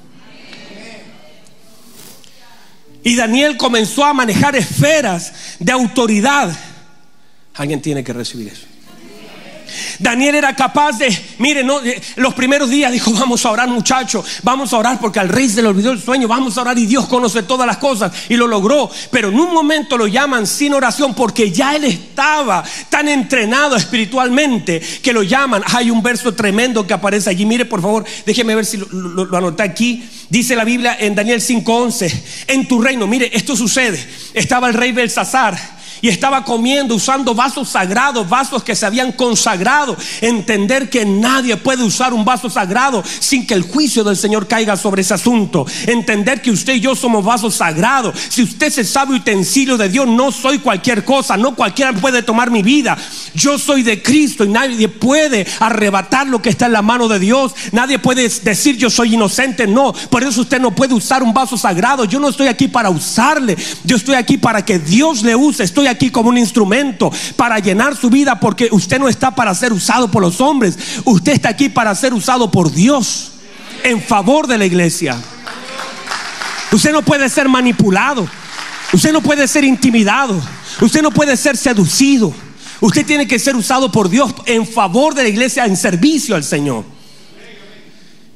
Y 3.03 3.15
Daniel 3.15 3.57
comenzó 3.57 4.03
a 4.03 4.13
manejar 4.13 4.55
esferas 4.55 5.33
de 5.59 5.71
autoridad. 5.71 6.51
Alguien 7.55 7.81
tiene 7.81 8.03
que 8.03 8.13
recibir 8.13 8.47
eso. 8.49 8.68
Daniel 9.99 10.35
era 10.35 10.55
capaz 10.55 10.97
de, 10.97 11.17
mire, 11.37 11.63
no, 11.63 11.79
los 12.15 12.33
primeros 12.33 12.69
días 12.69 12.91
dijo, 12.91 13.11
vamos 13.11 13.45
a 13.45 13.51
orar 13.51 13.67
muchachos, 13.67 14.25
vamos 14.43 14.73
a 14.73 14.77
orar 14.77 14.99
porque 14.99 15.19
al 15.19 15.29
rey 15.29 15.49
se 15.49 15.61
le 15.61 15.67
olvidó 15.67 15.91
el 15.91 16.01
sueño, 16.01 16.27
vamos 16.27 16.57
a 16.57 16.61
orar 16.61 16.77
y 16.77 16.85
Dios 16.85 17.07
conoce 17.07 17.43
todas 17.43 17.67
las 17.67 17.77
cosas 17.77 18.11
y 18.29 18.35
lo 18.35 18.47
logró. 18.47 18.89
Pero 19.11 19.29
en 19.29 19.39
un 19.39 19.53
momento 19.53 19.97
lo 19.97 20.07
llaman 20.07 20.47
sin 20.47 20.73
oración 20.73 21.13
porque 21.13 21.51
ya 21.51 21.75
él 21.75 21.85
estaba 21.85 22.63
tan 22.89 23.07
entrenado 23.07 23.75
espiritualmente 23.75 24.81
que 25.01 25.13
lo 25.13 25.23
llaman. 25.23 25.63
Hay 25.73 25.91
un 25.91 26.01
verso 26.01 26.33
tremendo 26.33 26.85
que 26.85 26.93
aparece 26.93 27.29
allí, 27.29 27.45
mire 27.45 27.65
por 27.65 27.81
favor, 27.81 28.05
déjeme 28.25 28.55
ver 28.55 28.65
si 28.65 28.77
lo, 28.77 29.25
lo 29.25 29.37
anoté 29.37 29.63
aquí. 29.63 30.07
Dice 30.29 30.55
la 30.55 30.63
Biblia 30.63 30.95
en 30.99 31.15
Daniel 31.15 31.41
5:11, 31.41 32.21
en 32.47 32.67
tu 32.67 32.81
reino, 32.81 33.07
mire, 33.07 33.31
esto 33.33 33.55
sucede. 33.55 34.05
Estaba 34.33 34.67
el 34.67 34.75
rey 34.75 34.91
Belsasar 34.91 35.78
y 36.01 36.09
estaba 36.09 36.43
comiendo 36.43 36.95
usando 36.95 37.35
vasos 37.35 37.69
sagrados, 37.69 38.27
vasos 38.27 38.63
que 38.63 38.75
se 38.75 38.85
habían 38.85 39.11
consagrado. 39.11 39.97
Entender 40.21 40.89
que 40.89 41.05
nadie 41.05 41.57
puede 41.57 41.83
usar 41.83 42.13
un 42.13 42.25
vaso 42.25 42.49
sagrado 42.49 43.03
sin 43.19 43.45
que 43.45 43.53
el 43.53 43.63
juicio 43.63 44.03
del 44.03 44.17
Señor 44.17 44.47
caiga 44.47 44.77
sobre 44.77 45.01
ese 45.01 45.13
asunto. 45.13 45.65
Entender 45.87 46.41
que 46.41 46.51
usted 46.51 46.75
y 46.75 46.79
yo 46.79 46.95
somos 46.95 47.23
vasos 47.23 47.55
sagrados. 47.55 48.15
Si 48.29 48.43
usted 48.43 48.71
se 48.71 48.83
sabe 48.83 49.15
utensilio 49.15 49.77
de 49.77 49.89
Dios, 49.89 50.07
no 50.07 50.31
soy 50.31 50.59
cualquier 50.59 51.03
cosa, 51.03 51.37
no 51.37 51.55
cualquiera 51.55 51.93
puede 51.93 52.23
tomar 52.23 52.51
mi 52.51 52.63
vida. 52.63 52.97
Yo 53.33 53.57
soy 53.57 53.83
de 53.83 54.01
Cristo 54.01 54.45
y 54.45 54.49
nadie 54.49 54.87
puede 54.87 55.45
arrebatar 55.59 56.27
lo 56.27 56.41
que 56.41 56.49
está 56.49 56.67
en 56.67 56.73
la 56.73 56.81
mano 56.81 57.07
de 57.07 57.19
Dios. 57.19 57.53
Nadie 57.71 57.99
puede 57.99 58.29
decir 58.29 58.77
yo 58.77 58.89
soy 58.89 59.15
inocente, 59.15 59.67
no. 59.67 59.93
Por 60.09 60.23
eso 60.23 60.41
usted 60.41 60.59
no 60.59 60.71
puede 60.71 60.93
usar 60.93 61.23
un 61.23 61.33
vaso 61.33 61.57
sagrado. 61.57 62.05
Yo 62.05 62.19
no 62.19 62.29
estoy 62.29 62.47
aquí 62.47 62.67
para 62.67 62.89
usarle. 62.89 63.57
Yo 63.83 63.97
estoy 63.97 64.15
aquí 64.15 64.37
para 64.37 64.63
que 64.63 64.79
Dios 64.79 65.23
le 65.23 65.35
use. 65.35 65.63
Estoy 65.63 65.87
aquí 65.89 66.09
como 66.09 66.29
un 66.29 66.37
instrumento 66.37 67.11
para 67.35 67.59
llenar 67.59 67.95
su 67.95 68.09
vida 68.09 68.39
porque 68.39 68.69
usted 68.71 68.99
no 68.99 69.07
está 69.07 69.31
para 69.31 69.53
ser 69.53 69.73
usado 69.73 70.09
por 70.09 70.21
los 70.21 70.39
hombres, 70.41 70.77
usted 71.05 71.33
está 71.33 71.49
aquí 71.49 71.69
para 71.69 71.93
ser 71.95 72.13
usado 72.13 72.49
por 72.51 72.71
Dios 72.71 73.31
en 73.83 74.01
favor 74.01 74.47
de 74.47 74.57
la 74.57 74.65
iglesia. 74.65 75.17
Usted 76.71 76.91
no 76.91 77.01
puede 77.01 77.29
ser 77.29 77.49
manipulado, 77.49 78.27
usted 78.93 79.11
no 79.11 79.21
puede 79.21 79.47
ser 79.47 79.63
intimidado, 79.63 80.39
usted 80.81 81.01
no 81.01 81.11
puede 81.11 81.35
ser 81.35 81.57
seducido. 81.57 82.33
Usted 82.81 83.05
tiene 83.05 83.27
que 83.27 83.39
ser 83.39 83.55
usado 83.55 83.91
por 83.91 84.09
Dios 84.09 84.33
en 84.45 84.65
favor 84.65 85.13
de 85.13 85.23
la 85.23 85.29
iglesia, 85.29 85.65
en 85.65 85.75
servicio 85.75 86.35
al 86.35 86.43
Señor. 86.43 86.85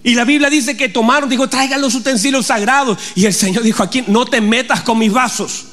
Y 0.04 0.16
la 0.16 0.26
Biblia 0.26 0.50
dice 0.50 0.76
que 0.76 0.90
tomaron, 0.90 1.30
dijo, 1.30 1.48
traigan 1.48 1.80
los 1.80 1.96
utensilios 1.96 2.48
sagrados. 2.48 2.98
Y 3.16 3.26
el 3.26 3.34
Señor 3.34 3.64
dijo, 3.64 3.82
aquí 3.82 4.04
no 4.08 4.26
te 4.26 4.42
metas 4.42 4.82
con 4.82 4.98
mis 5.00 5.14
vasos. 5.14 5.66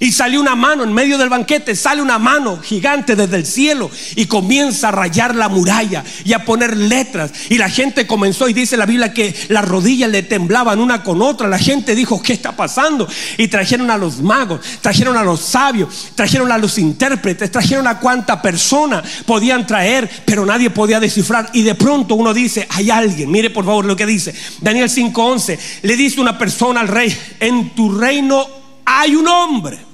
Y 0.00 0.12
salió 0.12 0.40
una 0.40 0.54
mano 0.54 0.84
en 0.84 0.92
medio 0.92 1.18
del 1.18 1.28
banquete, 1.28 1.74
sale 1.74 2.00
una 2.00 2.18
mano 2.18 2.60
gigante 2.62 3.16
desde 3.16 3.36
el 3.36 3.46
cielo 3.46 3.90
y 4.14 4.26
comienza 4.26 4.88
a 4.88 4.92
rayar 4.92 5.34
la 5.34 5.48
muralla 5.48 6.04
y 6.24 6.32
a 6.32 6.44
poner 6.44 6.76
letras. 6.76 7.32
Y 7.48 7.58
la 7.58 7.68
gente 7.68 8.06
comenzó 8.06 8.48
y 8.48 8.52
dice 8.52 8.76
la 8.76 8.86
Biblia 8.86 9.12
que 9.12 9.34
las 9.48 9.64
rodillas 9.64 10.10
le 10.10 10.22
temblaban 10.22 10.78
una 10.78 11.02
con 11.02 11.20
otra. 11.20 11.48
La 11.48 11.58
gente 11.58 11.96
dijo, 11.96 12.22
¿qué 12.22 12.32
está 12.32 12.54
pasando? 12.54 13.08
Y 13.38 13.48
trajeron 13.48 13.90
a 13.90 13.98
los 13.98 14.22
magos, 14.22 14.60
trajeron 14.80 15.16
a 15.16 15.24
los 15.24 15.40
sabios, 15.40 16.12
trajeron 16.14 16.52
a 16.52 16.58
los 16.58 16.78
intérpretes, 16.78 17.50
trajeron 17.50 17.88
a 17.88 17.98
cuánta 17.98 18.40
persona 18.40 19.02
podían 19.26 19.66
traer, 19.66 20.08
pero 20.24 20.46
nadie 20.46 20.70
podía 20.70 21.00
descifrar. 21.00 21.50
Y 21.52 21.62
de 21.62 21.74
pronto 21.74 22.14
uno 22.14 22.32
dice, 22.32 22.68
hay 22.70 22.90
alguien, 22.90 23.30
mire 23.30 23.50
por 23.50 23.64
favor 23.64 23.84
lo 23.84 23.96
que 23.96 24.06
dice. 24.06 24.32
Daniel 24.60 24.88
5:11, 24.88 25.58
le 25.82 25.96
dice 25.96 26.20
una 26.20 26.38
persona 26.38 26.80
al 26.80 26.88
rey, 26.88 27.16
en 27.40 27.70
tu 27.70 27.98
reino 27.98 28.46
hay 28.84 29.16
un 29.16 29.26
hombre 29.26 29.87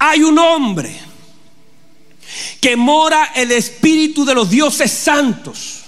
hay 0.00 0.22
un 0.22 0.38
hombre 0.38 0.98
que 2.58 2.74
mora 2.74 3.32
el 3.34 3.52
espíritu 3.52 4.24
de 4.24 4.34
los 4.34 4.48
dioses 4.48 4.90
santos. 4.90 5.80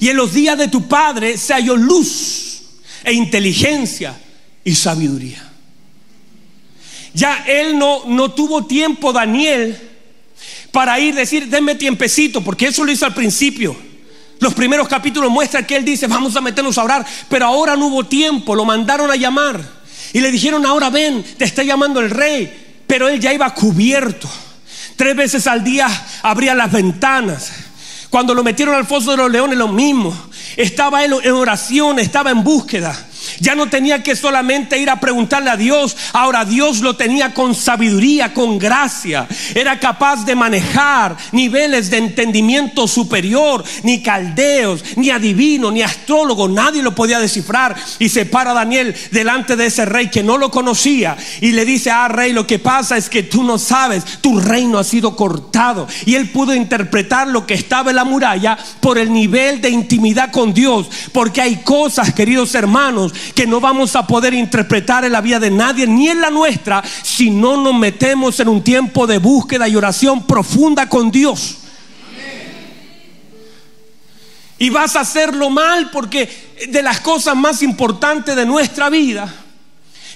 Y 0.00 0.08
en 0.08 0.16
los 0.16 0.32
días 0.32 0.56
de 0.56 0.68
tu 0.68 0.88
padre 0.88 1.36
se 1.36 1.52
halló 1.52 1.76
luz 1.76 2.62
e 3.04 3.12
inteligencia 3.12 4.18
y 4.64 4.74
sabiduría. 4.74 5.52
Ya 7.12 7.44
él 7.46 7.78
no, 7.78 8.06
no 8.06 8.32
tuvo 8.32 8.64
tiempo, 8.64 9.12
Daniel, 9.12 9.78
para 10.72 10.98
ir 10.98 11.14
decir, 11.14 11.48
denme 11.48 11.74
tiempecito, 11.74 12.42
porque 12.42 12.68
eso 12.68 12.84
lo 12.84 12.92
hizo 12.92 13.04
al 13.04 13.14
principio. 13.14 13.76
Los 14.38 14.54
primeros 14.54 14.88
capítulos 14.88 15.30
muestran 15.30 15.66
que 15.66 15.76
él 15.76 15.84
dice, 15.84 16.06
vamos 16.06 16.36
a 16.36 16.40
meternos 16.40 16.78
a 16.78 16.84
orar, 16.84 17.06
pero 17.28 17.46
ahora 17.46 17.76
no 17.76 17.88
hubo 17.88 18.04
tiempo, 18.04 18.54
lo 18.54 18.64
mandaron 18.64 19.10
a 19.10 19.16
llamar. 19.16 19.60
Y 20.14 20.20
le 20.20 20.30
dijeron, 20.30 20.64
ahora 20.64 20.88
ven, 20.88 21.22
te 21.36 21.44
está 21.44 21.62
llamando 21.62 22.00
el 22.00 22.08
rey 22.10 22.65
pero 22.86 23.08
él 23.08 23.20
ya 23.20 23.32
iba 23.32 23.52
cubierto. 23.54 24.28
Tres 24.96 25.14
veces 25.16 25.46
al 25.46 25.62
día 25.62 25.88
abría 26.22 26.54
las 26.54 26.72
ventanas. 26.72 27.52
Cuando 28.08 28.34
lo 28.34 28.42
metieron 28.42 28.74
al 28.74 28.86
foso 28.86 29.10
de 29.10 29.18
los 29.18 29.30
leones, 29.30 29.58
lo 29.58 29.68
mismo. 29.68 30.16
Estaba 30.56 31.04
él 31.04 31.14
en 31.22 31.32
oración, 31.32 31.98
estaba 31.98 32.30
en 32.30 32.42
búsqueda. 32.42 32.96
Ya 33.40 33.54
no 33.54 33.68
tenía 33.68 34.02
que 34.02 34.16
solamente 34.16 34.78
ir 34.78 34.90
a 34.90 35.00
preguntarle 35.00 35.50
a 35.50 35.56
Dios, 35.56 35.96
ahora 36.12 36.44
Dios 36.44 36.80
lo 36.80 36.96
tenía 36.96 37.34
con 37.34 37.54
sabiduría, 37.54 38.32
con 38.32 38.58
gracia. 38.58 39.26
Era 39.54 39.78
capaz 39.78 40.24
de 40.24 40.34
manejar 40.34 41.16
niveles 41.32 41.90
de 41.90 41.98
entendimiento 41.98 42.88
superior, 42.88 43.64
ni 43.82 44.02
caldeos, 44.02 44.82
ni 44.96 45.10
adivino, 45.10 45.70
ni 45.70 45.82
astrólogo, 45.82 46.48
nadie 46.48 46.82
lo 46.82 46.94
podía 46.94 47.18
descifrar. 47.18 47.76
Y 47.98 48.08
se 48.08 48.26
para 48.26 48.52
Daniel 48.52 48.94
delante 49.10 49.56
de 49.56 49.66
ese 49.66 49.84
rey 49.84 50.08
que 50.08 50.22
no 50.22 50.38
lo 50.38 50.50
conocía 50.50 51.16
y 51.40 51.52
le 51.52 51.64
dice, 51.64 51.90
ah 51.90 52.08
rey, 52.08 52.32
lo 52.32 52.46
que 52.46 52.58
pasa 52.58 52.96
es 52.96 53.08
que 53.08 53.22
tú 53.22 53.42
no 53.42 53.58
sabes, 53.58 54.04
tu 54.20 54.40
reino 54.40 54.78
ha 54.78 54.84
sido 54.84 55.16
cortado. 55.16 55.86
Y 56.04 56.14
él 56.14 56.30
pudo 56.30 56.54
interpretar 56.54 57.28
lo 57.28 57.46
que 57.46 57.54
estaba 57.54 57.90
en 57.90 57.96
la 57.96 58.04
muralla 58.04 58.58
por 58.80 58.98
el 58.98 59.12
nivel 59.12 59.60
de 59.60 59.70
intimidad 59.70 60.30
con 60.30 60.52
Dios, 60.52 60.88
porque 61.12 61.40
hay 61.40 61.56
cosas, 61.56 62.12
queridos 62.14 62.54
hermanos, 62.54 63.12
que 63.34 63.46
no 63.46 63.60
vamos 63.60 63.96
a 63.96 64.06
poder 64.06 64.34
interpretar 64.34 65.04
en 65.04 65.12
la 65.12 65.20
vida 65.20 65.38
de 65.38 65.50
nadie, 65.50 65.86
ni 65.86 66.08
en 66.08 66.20
la 66.20 66.30
nuestra, 66.30 66.82
si 67.02 67.30
no 67.30 67.56
nos 67.56 67.74
metemos 67.74 68.38
en 68.40 68.48
un 68.48 68.62
tiempo 68.62 69.06
de 69.06 69.18
búsqueda 69.18 69.68
y 69.68 69.76
oración 69.76 70.26
profunda 70.26 70.88
con 70.88 71.10
Dios. 71.10 71.58
Y 74.58 74.70
vas 74.70 74.96
a 74.96 75.00
hacerlo 75.00 75.50
mal 75.50 75.90
porque 75.90 76.30
de 76.68 76.82
las 76.82 77.00
cosas 77.00 77.36
más 77.36 77.62
importantes 77.62 78.34
de 78.34 78.46
nuestra 78.46 78.88
vida 78.88 79.45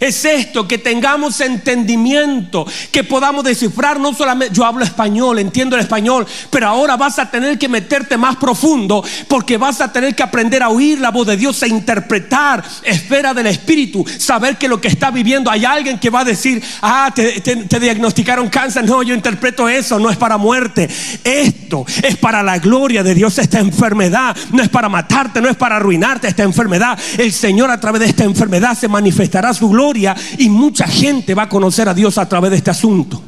es 0.00 0.24
esto, 0.24 0.66
que 0.66 0.78
tengamos 0.78 1.40
entendimiento, 1.40 2.66
que 2.90 3.04
podamos 3.04 3.44
descifrar, 3.44 4.00
no 4.00 4.14
solamente, 4.14 4.54
yo 4.54 4.64
hablo 4.64 4.82
español, 4.82 5.38
entiendo 5.38 5.76
el 5.76 5.82
español, 5.82 6.26
pero 6.50 6.68
ahora 6.68 6.96
vas 6.96 7.18
a 7.18 7.30
tener 7.30 7.58
que 7.58 7.68
meterte 7.68 8.16
más 8.16 8.36
profundo 8.36 9.04
porque 9.28 9.58
vas 9.58 9.80
a 9.80 9.92
tener 9.92 10.14
que 10.14 10.22
aprender 10.22 10.62
a 10.62 10.70
oír 10.70 10.98
la 10.98 11.10
voz 11.10 11.26
de 11.26 11.36
Dios, 11.36 11.62
e 11.62 11.68
interpretar 11.68 12.64
esfera 12.82 13.34
del 13.34 13.46
Espíritu, 13.46 14.04
saber 14.18 14.56
que 14.56 14.68
lo 14.68 14.80
que 14.80 14.88
está 14.88 15.10
viviendo 15.10 15.50
hay 15.50 15.64
alguien 15.64 15.98
que 15.98 16.08
va 16.08 16.20
a 16.20 16.24
decir, 16.24 16.62
ah, 16.80 17.12
te 17.14 17.80
diagnosticaron 17.80 18.48
cáncer, 18.48 18.84
no, 18.84 19.02
yo 19.02 19.14
interpreto 19.14 19.68
eso, 19.68 19.98
no 19.98 20.10
es 20.10 20.16
para 20.16 20.38
muerte, 20.38 20.88
esto 21.24 21.84
es 22.02 22.16
para 22.16 22.42
la 22.42 22.58
gloria 22.58 23.02
de 23.02 23.14
Dios, 23.14 23.38
esta 23.38 23.58
enfermedad. 23.58 24.36
No 24.52 24.62
es 24.62 24.68
para 24.68 24.88
matarte, 24.88 25.40
no 25.40 25.48
es 25.48 25.56
para 25.56 25.76
arruinarte 25.76 26.28
esta 26.28 26.42
enfermedad, 26.42 26.98
el 27.18 27.32
Señor 27.32 27.70
a 27.70 27.80
través 27.80 28.00
de 28.00 28.06
esta 28.06 28.24
enfermedad 28.24 28.76
se 28.76 28.88
manifestará 28.88 29.52
su 29.52 29.68
gloria 29.68 29.89
y 30.38 30.48
mucha 30.48 30.86
gente 30.86 31.34
va 31.34 31.44
a 31.44 31.48
conocer 31.48 31.88
a 31.88 31.94
Dios 31.94 32.18
a 32.18 32.28
través 32.28 32.50
de 32.50 32.56
este 32.58 32.70
asunto. 32.70 33.22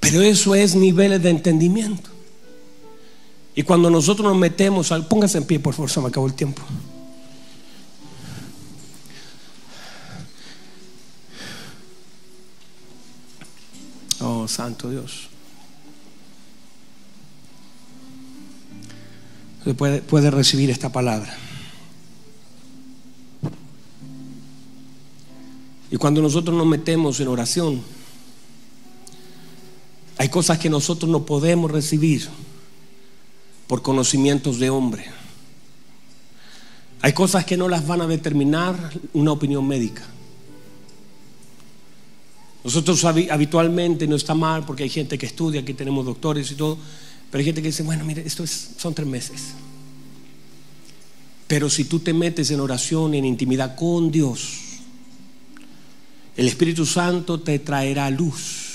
Pero 0.00 0.20
eso 0.20 0.54
es 0.54 0.74
niveles 0.74 1.22
de 1.22 1.30
entendimiento. 1.30 2.10
Y 3.54 3.62
cuando 3.62 3.88
nosotros 3.88 4.28
nos 4.28 4.36
metemos 4.36 4.92
al... 4.92 5.06
Póngase 5.06 5.38
en 5.38 5.44
pie, 5.44 5.60
por 5.60 5.74
favor, 5.74 5.90
se 5.90 6.00
me 6.00 6.08
acabó 6.08 6.26
el 6.26 6.34
tiempo. 6.34 6.62
Oh, 14.20 14.48
Santo 14.48 14.90
Dios. 14.90 15.28
Puede, 19.76 20.02
puede 20.02 20.30
recibir 20.30 20.70
esta 20.70 20.90
palabra. 20.90 21.34
Y 25.94 25.96
cuando 25.96 26.20
nosotros 26.20 26.56
nos 26.56 26.66
metemos 26.66 27.20
en 27.20 27.28
oración, 27.28 27.80
hay 30.18 30.28
cosas 30.28 30.58
que 30.58 30.68
nosotros 30.68 31.08
no 31.08 31.24
podemos 31.24 31.70
recibir 31.70 32.28
por 33.68 33.80
conocimientos 33.80 34.58
de 34.58 34.70
hombre. 34.70 35.04
Hay 37.00 37.12
cosas 37.12 37.44
que 37.44 37.56
no 37.56 37.68
las 37.68 37.86
van 37.86 38.00
a 38.00 38.08
determinar 38.08 38.74
una 39.12 39.30
opinión 39.30 39.68
médica. 39.68 40.02
Nosotros 42.64 43.04
habitualmente 43.04 44.08
no 44.08 44.16
está 44.16 44.34
mal 44.34 44.66
porque 44.66 44.82
hay 44.82 44.90
gente 44.90 45.16
que 45.16 45.26
estudia, 45.26 45.60
aquí 45.60 45.74
tenemos 45.74 46.04
doctores 46.04 46.50
y 46.50 46.56
todo, 46.56 46.76
pero 47.30 47.38
hay 47.38 47.44
gente 47.44 47.62
que 47.62 47.68
dice, 47.68 47.84
bueno, 47.84 48.04
mire, 48.04 48.26
esto 48.26 48.44
son 48.48 48.94
tres 48.94 49.06
meses. 49.06 49.52
Pero 51.46 51.70
si 51.70 51.84
tú 51.84 52.00
te 52.00 52.12
metes 52.12 52.50
en 52.50 52.58
oración, 52.58 53.14
en 53.14 53.24
intimidad 53.24 53.76
con 53.76 54.10
Dios, 54.10 54.73
el 56.36 56.48
Espíritu 56.48 56.86
Santo 56.86 57.40
te 57.40 57.58
traerá 57.58 58.10
luz. 58.10 58.72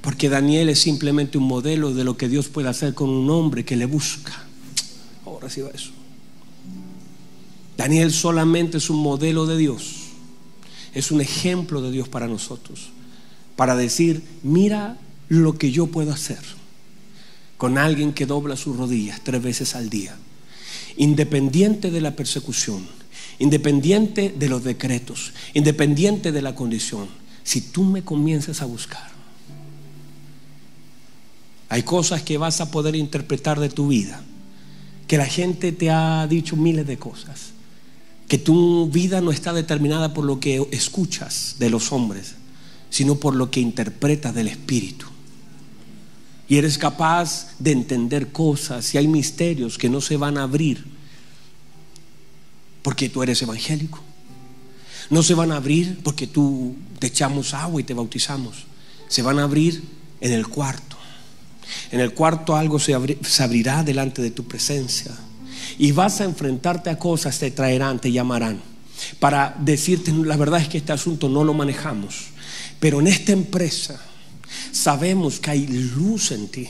Porque 0.00 0.28
Daniel 0.28 0.68
es 0.68 0.80
simplemente 0.80 1.38
un 1.38 1.44
modelo 1.44 1.92
de 1.92 2.04
lo 2.04 2.16
que 2.16 2.28
Dios 2.28 2.48
puede 2.48 2.68
hacer 2.68 2.94
con 2.94 3.10
un 3.10 3.28
hombre 3.30 3.64
que 3.64 3.76
le 3.76 3.86
busca. 3.86 4.44
Oh, 5.24 5.38
reciba 5.40 5.70
eso. 5.74 5.90
Daniel 7.76 8.12
solamente 8.12 8.78
es 8.78 8.90
un 8.90 8.98
modelo 8.98 9.46
de 9.46 9.56
Dios. 9.56 9.94
Es 10.94 11.10
un 11.10 11.20
ejemplo 11.20 11.82
de 11.82 11.90
Dios 11.90 12.08
para 12.08 12.26
nosotros. 12.26 12.90
Para 13.56 13.76
decir, 13.76 14.22
mira 14.42 14.98
lo 15.28 15.58
que 15.58 15.70
yo 15.70 15.86
puedo 15.88 16.12
hacer 16.12 16.38
con 17.58 17.76
alguien 17.76 18.12
que 18.12 18.24
dobla 18.24 18.56
sus 18.56 18.76
rodillas 18.76 19.20
tres 19.22 19.42
veces 19.42 19.74
al 19.74 19.90
día. 19.90 20.16
Independiente 20.96 21.90
de 21.90 22.00
la 22.00 22.16
persecución, 22.16 22.86
independiente 23.38 24.34
de 24.36 24.48
los 24.48 24.64
decretos, 24.64 25.32
independiente 25.54 26.32
de 26.32 26.42
la 26.42 26.54
condición. 26.54 27.08
Si 27.44 27.60
tú 27.60 27.84
me 27.84 28.02
comienzas 28.02 28.62
a 28.62 28.66
buscar, 28.66 29.08
hay 31.68 31.82
cosas 31.82 32.22
que 32.22 32.38
vas 32.38 32.60
a 32.60 32.70
poder 32.70 32.96
interpretar 32.96 33.60
de 33.60 33.68
tu 33.68 33.88
vida, 33.88 34.22
que 35.06 35.18
la 35.18 35.26
gente 35.26 35.72
te 35.72 35.90
ha 35.90 36.26
dicho 36.26 36.56
miles 36.56 36.86
de 36.86 36.98
cosas, 36.98 37.50
que 38.26 38.38
tu 38.38 38.90
vida 38.90 39.20
no 39.20 39.30
está 39.30 39.52
determinada 39.52 40.12
por 40.12 40.24
lo 40.24 40.40
que 40.40 40.66
escuchas 40.70 41.56
de 41.58 41.70
los 41.70 41.92
hombres, 41.92 42.34
sino 42.90 43.16
por 43.16 43.34
lo 43.34 43.50
que 43.50 43.60
interpretas 43.60 44.34
del 44.34 44.48
Espíritu. 44.48 45.06
Y 46.48 46.56
eres 46.56 46.78
capaz 46.78 47.54
de 47.58 47.72
entender 47.72 48.32
cosas 48.32 48.94
y 48.94 48.98
hay 48.98 49.06
misterios 49.06 49.76
que 49.76 49.90
no 49.90 50.00
se 50.00 50.16
van 50.16 50.38
a 50.38 50.44
abrir 50.44 50.97
porque 52.88 53.10
tú 53.10 53.22
eres 53.22 53.42
evangélico. 53.42 54.00
No 55.10 55.22
se 55.22 55.34
van 55.34 55.52
a 55.52 55.56
abrir 55.56 56.00
porque 56.02 56.26
tú 56.26 56.74
te 56.98 57.08
echamos 57.08 57.52
agua 57.52 57.82
y 57.82 57.84
te 57.84 57.92
bautizamos. 57.92 58.64
Se 59.08 59.20
van 59.20 59.38
a 59.38 59.42
abrir 59.42 59.82
en 60.22 60.32
el 60.32 60.48
cuarto. 60.48 60.96
En 61.92 62.00
el 62.00 62.14
cuarto 62.14 62.56
algo 62.56 62.78
se, 62.78 62.94
abrirá 62.94 63.82
delante 63.84 64.22
de 64.22 64.30
tu 64.30 64.44
presencia. 64.44 65.14
Y 65.78 65.92
vas 65.92 66.22
a 66.22 66.24
enfrentarte 66.24 66.88
a 66.88 66.98
cosas, 66.98 67.38
te 67.38 67.50
traerán, 67.50 68.00
te 68.00 68.10
llamarán. 68.10 68.62
Para 69.20 69.54
decirte, 69.60 70.10
la 70.10 70.38
verdad 70.38 70.62
es 70.62 70.68
que 70.68 70.78
este 70.78 70.92
asunto 70.92 71.28
no 71.28 71.44
lo 71.44 71.52
manejamos. 71.52 72.28
Pero 72.80 73.00
en 73.00 73.08
esta 73.08 73.32
empresa 73.32 74.00
sabemos 74.72 75.40
que 75.40 75.50
hay 75.50 75.66
luz 75.66 76.32
en 76.32 76.48
ti, 76.48 76.66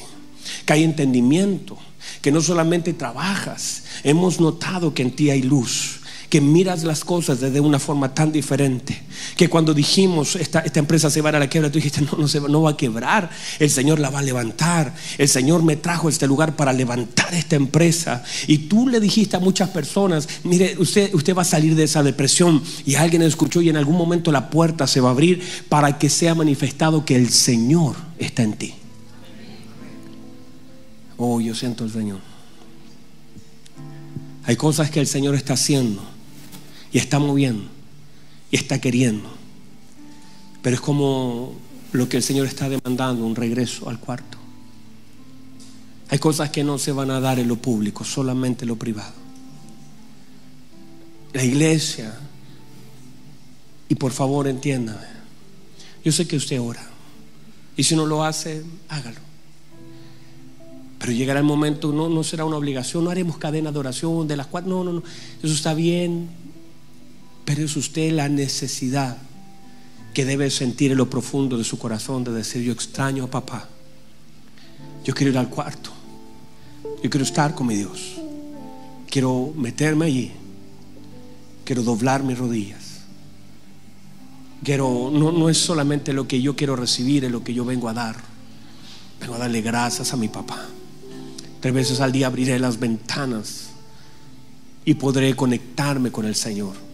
que 0.67 0.73
hay 0.73 0.83
entendimiento, 0.83 1.79
que 2.21 2.33
no 2.33 2.41
solamente 2.41 2.93
trabajas, 2.93 3.85
hemos 4.03 4.41
notado 4.41 4.93
que 4.93 5.03
en 5.03 5.15
ti 5.15 5.31
hay 5.31 5.43
luz 5.43 5.98
que 6.29 6.41
miras 6.41 6.85
las 6.85 7.05
cosas 7.05 7.41
desde 7.41 7.61
una 7.61 7.79
forma 7.79 8.13
tan 8.13 8.31
diferente. 8.31 9.03
Que 9.37 9.49
cuando 9.49 9.73
dijimos 9.73 10.37
esta, 10.37 10.61
esta 10.61 10.79
empresa 10.79 11.11
se 11.11 11.23
va 11.23 11.31
a 11.31 11.39
la 11.39 11.49
quiebra, 11.49 11.71
tú 11.71 11.79
dijiste, 11.79 12.03
no, 12.03 12.19
no, 12.19 12.29
se 12.29 12.41
no 12.41 12.63
va 12.63 12.71
a 12.71 12.77
quebrar, 12.77 13.31
el 13.59 13.71
Señor 13.71 13.99
la 13.99 14.11
va 14.11 14.19
a 14.19 14.23
levantar. 14.23 14.95
El 15.17 15.29
Señor 15.29 15.63
me 15.63 15.77
trajo 15.77 16.09
a 16.09 16.11
este 16.11 16.27
lugar 16.27 16.55
para 16.55 16.73
levantar 16.73 17.33
esta 17.35 17.57
empresa. 17.57 18.23
Y 18.47 18.59
tú 18.59 18.89
le 18.89 19.01
dijiste 19.01 19.37
a 19.37 19.41
muchas 19.41 19.71
personas, 19.71 20.29
mire, 20.45 20.77
usted, 20.79 21.15
usted 21.15 21.35
va 21.35 21.43
a 21.43 21.47
salir 21.47 21.75
de 21.75 21.85
esa 21.85 22.03
depresión. 22.03 22.63
Y 22.85 22.97
alguien 22.97 23.23
escuchó 23.23 23.63
y 23.63 23.71
en 23.71 23.77
algún 23.77 23.97
momento 23.97 24.31
la 24.31 24.51
puerta 24.51 24.87
se 24.87 25.01
va 25.01 25.09
a 25.09 25.13
abrir 25.13 25.43
para 25.69 25.99
que 25.99 26.11
sea 26.11 26.35
manifestado 26.35 27.05
que 27.05 27.17
el 27.17 27.31
Señor 27.31 27.97
está 28.19 28.43
en 28.43 28.53
ti. 28.53 28.75
Oh, 31.17 31.41
yo 31.41 31.55
siento 31.55 31.85
el 31.85 31.91
Señor. 31.91 32.21
Hay 34.45 34.57
cosas 34.57 34.91
que 34.91 35.01
el 35.01 35.07
Señor 35.07 35.35
está 35.35 35.55
haciendo 35.55 36.18
y 36.93 36.99
está 36.99 37.19
moviendo 37.19 37.69
y 38.51 38.57
está 38.57 38.81
queriendo. 38.81 39.29
Pero 40.63 40.75
es 40.75 40.81
como 40.81 41.55
lo 41.93 42.09
que 42.09 42.17
el 42.17 42.23
Señor 42.23 42.47
está 42.47 42.69
demandando, 42.69 43.25
un 43.25 43.37
regreso 43.37 43.89
al 43.89 43.99
cuarto. 43.99 44.39
Hay 46.11 46.19
cosas 46.19 46.51
que 46.51 46.65
no 46.65 46.79
se 46.79 46.93
van 46.93 47.11
a 47.11 47.21
dar 47.21 47.39
en 47.39 47.49
lo 47.49 47.57
público, 47.57 48.05
solamente 48.05 48.65
en 48.65 48.69
lo 48.69 48.77
privado. 48.77 49.13
La 51.35 51.45
iglesia, 51.45 52.19
y 53.89 53.95
por 53.95 54.13
favor 54.13 54.49
entiéndame, 54.49 55.07
yo 56.05 56.13
sé 56.13 56.27
que 56.27 56.37
usted 56.37 56.61
ora, 56.61 56.87
y 57.77 57.83
si 57.83 57.95
no 57.95 58.07
lo 58.07 58.25
hace, 58.25 58.65
hágalo. 58.89 59.21
Pero 60.99 61.13
llegará 61.13 61.41
el 61.41 61.47
momento, 61.47 61.93
no, 61.93 62.09
no 62.09 62.25
será 62.25 62.45
una 62.45 62.57
obligación, 62.57 63.05
no 63.05 63.11
haremos 63.11 63.37
cadena 63.37 63.71
de 63.71 63.79
oración 63.79 64.27
de 64.27 64.37
las 64.37 64.47
cuatro, 64.47 64.71
no, 64.71 64.85
no, 64.85 64.93
no, 64.95 65.03
eso 65.43 65.55
está 65.55 65.75
bien, 65.75 66.29
pero 67.49 67.65
es 67.65 67.75
usted 67.79 68.13
la 68.13 68.29
necesidad 68.29 69.17
que 70.13 70.27
debe 70.27 70.51
sentir 70.51 70.93
en 70.93 70.99
lo 70.99 71.09
profundo 71.09 71.57
de 71.57 71.65
su 71.65 71.79
corazón 71.79 72.23
de 72.23 72.31
decir, 72.31 72.61
yo 72.61 72.75
extraño 72.75 73.25
a 73.25 73.31
papá. 73.31 73.67
Yo 75.03 75.15
quiero 75.15 75.33
ir 75.33 75.39
al 75.39 75.49
cuarto. 75.49 75.91
Yo 77.03 77.09
quiero 77.09 77.25
estar 77.25 77.55
con 77.55 77.69
mi 77.69 77.75
Dios. 77.75 78.17
Quiero 79.09 79.55
meterme 79.57 80.05
allí. 80.05 80.31
Quiero 81.65 81.83
doblar 81.83 82.23
mis 82.23 82.37
rodillas. 82.37 83.01
Quiero, 84.63 85.11
no, 85.11 85.33
no 85.33 85.49
es 85.49 85.57
solamente 85.57 86.13
lo 86.13 86.29
que 86.29 86.43
yo 86.43 86.55
quiero 86.55 86.77
recibir, 86.77 87.25
es 87.25 87.31
lo 87.31 87.43
que 87.43 87.55
yo 87.55 87.65
vengo 87.65 87.89
a 87.89 87.95
dar. 87.95 88.17
Vengo 89.23 89.37
a 89.37 89.39
darle 89.39 89.63
gracias 89.63 90.13
a 90.13 90.19
mi 90.19 90.29
papá. 90.29 90.67
Tres 91.61 91.73
veces 91.73 92.01
al 92.03 92.13
día 92.13 92.27
abriré 92.27 92.59
las 92.59 92.79
ventanas 92.79 93.71
y 94.85 94.93
podré 94.93 95.35
conectarme 95.35 96.13
con 96.13 96.27
el 96.27 96.35
Señor. 96.35 96.88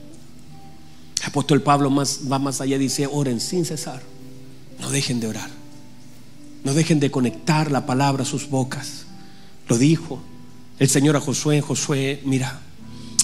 El 1.25 1.31
apóstol 1.31 1.63
Pablo 1.63 1.89
más, 1.89 2.21
va 2.31 2.39
más 2.39 2.61
allá, 2.61 2.77
dice, 2.77 3.09
oren 3.11 3.41
sin 3.41 3.65
cesar. 3.65 4.03
No 4.79 4.91
dejen 4.91 5.21
de 5.21 5.27
orar. 5.27 5.49
No 6.65 6.75
dejen 6.75 7.01
de 7.01 7.11
conectar 7.11 7.73
la 7.73 7.87
palabra 7.87 8.25
a 8.25 8.27
sus 8.27 8.51
bocas. 8.51 9.07
Lo 9.67 9.79
dijo 9.79 10.21
el 10.79 10.91
Señor 10.91 11.17
a 11.17 11.21
Josué, 11.21 11.63
Josué, 11.63 12.21
mira, 12.27 12.61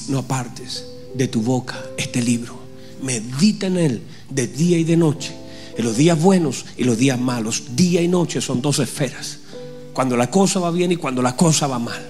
no 0.08 0.20
apartes 0.20 0.86
de 1.14 1.28
tu 1.28 1.42
boca 1.42 1.78
este 1.98 2.22
libro. 2.22 2.58
Medita 3.02 3.66
en 3.66 3.76
él 3.76 4.02
de 4.30 4.46
día 4.46 4.78
y 4.78 4.84
de 4.84 4.96
noche. 4.96 5.36
En 5.76 5.84
los 5.84 5.98
días 5.98 6.18
buenos 6.18 6.64
y 6.78 6.84
los 6.84 6.96
días 6.96 7.20
malos. 7.20 7.76
Día 7.76 8.00
y 8.00 8.08
noche 8.08 8.40
son 8.40 8.62
dos 8.62 8.78
esferas. 8.78 9.40
Cuando 9.92 10.16
la 10.16 10.30
cosa 10.30 10.58
va 10.58 10.70
bien 10.70 10.90
y 10.90 10.96
cuando 10.96 11.20
la 11.20 11.36
cosa 11.36 11.66
va 11.66 11.78
mal. 11.78 12.02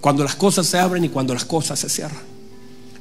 Cuando 0.00 0.22
las 0.22 0.36
cosas 0.36 0.64
se 0.68 0.78
abren 0.78 1.04
y 1.04 1.08
cuando 1.08 1.34
las 1.34 1.44
cosas 1.44 1.80
se 1.80 1.88
cierran. 1.88 2.33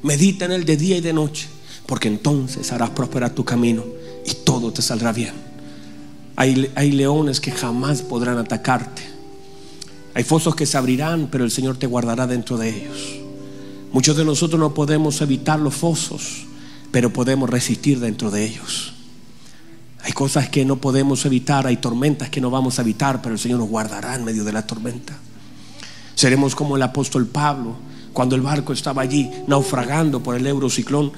Medita 0.03 0.45
en 0.45 0.51
él 0.51 0.65
de 0.65 0.77
día 0.77 0.97
y 0.97 1.01
de 1.01 1.13
noche, 1.13 1.47
porque 1.85 2.09
entonces 2.09 2.71
harás 2.71 2.91
prosperar 2.91 3.31
tu 3.31 3.43
camino 3.43 3.83
y 4.25 4.33
todo 4.43 4.71
te 4.71 4.81
saldrá 4.81 5.11
bien. 5.11 5.33
Hay, 6.35 6.71
hay 6.75 6.91
leones 6.91 7.39
que 7.39 7.51
jamás 7.51 8.01
podrán 8.01 8.37
atacarte. 8.37 9.01
Hay 10.13 10.23
fosos 10.23 10.55
que 10.55 10.65
se 10.65 10.77
abrirán, 10.77 11.29
pero 11.31 11.43
el 11.43 11.51
Señor 11.51 11.77
te 11.77 11.87
guardará 11.87 12.27
dentro 12.27 12.57
de 12.57 12.69
ellos. 12.69 13.19
Muchos 13.91 14.17
de 14.17 14.25
nosotros 14.25 14.59
no 14.59 14.73
podemos 14.73 15.21
evitar 15.21 15.59
los 15.59 15.73
fosos, 15.73 16.45
pero 16.91 17.13
podemos 17.13 17.49
resistir 17.49 17.99
dentro 17.99 18.29
de 18.29 18.45
ellos. 18.45 18.93
Hay 20.03 20.11
cosas 20.11 20.49
que 20.49 20.65
no 20.65 20.77
podemos 20.77 21.25
evitar, 21.25 21.65
hay 21.65 21.77
tormentas 21.77 22.29
que 22.29 22.41
no 22.41 22.49
vamos 22.49 22.77
a 22.77 22.81
evitar, 22.81 23.21
pero 23.21 23.33
el 23.33 23.39
Señor 23.39 23.59
nos 23.59 23.69
guardará 23.69 24.15
en 24.15 24.25
medio 24.25 24.43
de 24.43 24.51
la 24.51 24.67
tormenta. 24.67 25.17
Seremos 26.13 26.55
como 26.55 26.75
el 26.75 26.83
apóstol 26.83 27.25
Pablo, 27.25 27.75
cuando 28.13 28.36
el 28.36 28.41
barco 28.41 28.73
estaba 28.73 29.02
allí 29.02 29.30
naufragando 29.47 30.21
por 30.21 30.36
el 30.36 30.47
eurociclón. 30.47 31.12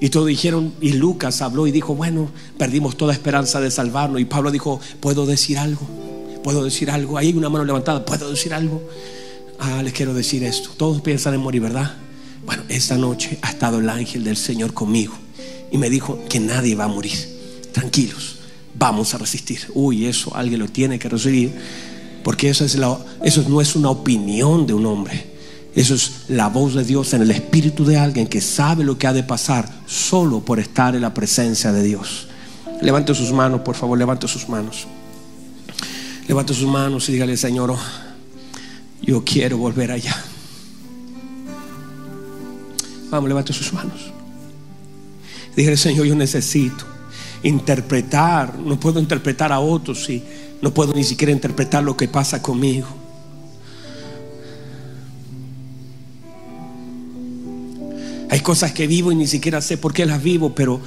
Y 0.00 0.10
todos 0.10 0.26
dijeron, 0.26 0.74
y 0.80 0.92
Lucas 0.92 1.42
habló 1.42 1.66
y 1.66 1.72
dijo, 1.72 1.94
bueno, 1.94 2.30
perdimos 2.56 2.96
toda 2.96 3.12
esperanza 3.12 3.60
de 3.60 3.70
salvarnos. 3.70 4.20
Y 4.20 4.24
Pablo 4.24 4.50
dijo, 4.50 4.80
¿puedo 5.00 5.26
decir 5.26 5.58
algo? 5.58 5.86
¿Puedo 6.42 6.64
decir 6.64 6.90
algo? 6.90 7.18
Ahí 7.18 7.28
hay 7.28 7.34
una 7.34 7.48
mano 7.48 7.64
levantada, 7.64 8.04
¿puedo 8.04 8.30
decir 8.30 8.54
algo? 8.54 8.82
Ah, 9.58 9.82
les 9.82 9.92
quiero 9.92 10.14
decir 10.14 10.44
esto. 10.44 10.70
Todos 10.76 11.00
piensan 11.00 11.34
en 11.34 11.40
morir, 11.40 11.62
¿verdad? 11.62 11.96
Bueno, 12.46 12.62
esta 12.68 12.96
noche 12.96 13.38
ha 13.42 13.50
estado 13.50 13.80
el 13.80 13.88
ángel 13.88 14.24
del 14.24 14.36
Señor 14.36 14.72
conmigo 14.72 15.14
y 15.70 15.78
me 15.78 15.90
dijo 15.90 16.18
que 16.28 16.40
nadie 16.40 16.74
va 16.74 16.84
a 16.84 16.88
morir. 16.88 17.18
Tranquilos, 17.72 18.36
vamos 18.74 19.12
a 19.14 19.18
resistir. 19.18 19.60
Uy, 19.74 20.06
eso 20.06 20.34
alguien 20.34 20.60
lo 20.60 20.68
tiene 20.68 20.98
que 20.98 21.08
recibir, 21.08 21.52
porque 22.22 22.48
eso, 22.48 22.64
es 22.64 22.78
eso 23.22 23.44
no 23.48 23.60
es 23.60 23.76
una 23.76 23.90
opinión 23.90 24.66
de 24.66 24.74
un 24.74 24.86
hombre. 24.86 25.37
Eso 25.74 25.94
es 25.94 26.24
la 26.28 26.48
voz 26.48 26.74
de 26.74 26.84
Dios 26.84 27.12
en 27.14 27.22
el 27.22 27.30
espíritu 27.30 27.84
de 27.84 27.96
alguien 27.96 28.26
que 28.26 28.40
sabe 28.40 28.84
lo 28.84 28.98
que 28.98 29.06
ha 29.06 29.12
de 29.12 29.22
pasar 29.22 29.70
solo 29.86 30.40
por 30.40 30.58
estar 30.58 30.94
en 30.94 31.02
la 31.02 31.14
presencia 31.14 31.72
de 31.72 31.82
Dios. 31.82 32.26
Levante 32.80 33.14
sus 33.14 33.32
manos, 33.32 33.60
por 33.60 33.74
favor, 33.74 33.98
levante 33.98 34.26
sus 34.28 34.48
manos. 34.48 34.86
Levante 36.26 36.54
sus 36.54 36.66
manos 36.66 37.08
y 37.08 37.12
dígale, 37.12 37.36
Señor, 37.36 37.76
yo 39.02 39.24
quiero 39.24 39.58
volver 39.58 39.92
allá. 39.92 40.16
Vamos, 43.10 43.28
levante 43.28 43.52
sus 43.52 43.72
manos. 43.72 44.12
Dígale, 45.56 45.76
Señor, 45.76 46.06
yo 46.06 46.14
necesito 46.14 46.84
interpretar. 47.42 48.58
No 48.58 48.78
puedo 48.78 49.00
interpretar 49.00 49.52
a 49.52 49.60
otros 49.60 50.08
y 50.10 50.22
no 50.60 50.72
puedo 50.72 50.92
ni 50.92 51.04
siquiera 51.04 51.32
interpretar 51.32 51.82
lo 51.82 51.96
que 51.96 52.08
pasa 52.08 52.42
conmigo. 52.42 52.86
Hay 58.30 58.40
cosas 58.40 58.72
que 58.72 58.86
vivo 58.86 59.10
y 59.10 59.14
ni 59.14 59.26
siquiera 59.26 59.60
sé 59.60 59.78
por 59.78 59.92
qué 59.92 60.04
las 60.04 60.22
vivo, 60.22 60.54
pero 60.54 60.80